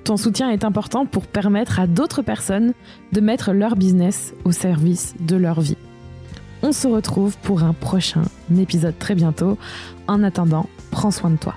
[0.05, 2.73] Ton soutien est important pour permettre à d'autres personnes
[3.11, 5.77] de mettre leur business au service de leur vie.
[6.61, 8.23] On se retrouve pour un prochain
[8.57, 9.57] épisode très bientôt.
[10.07, 11.55] En attendant, prends soin de toi.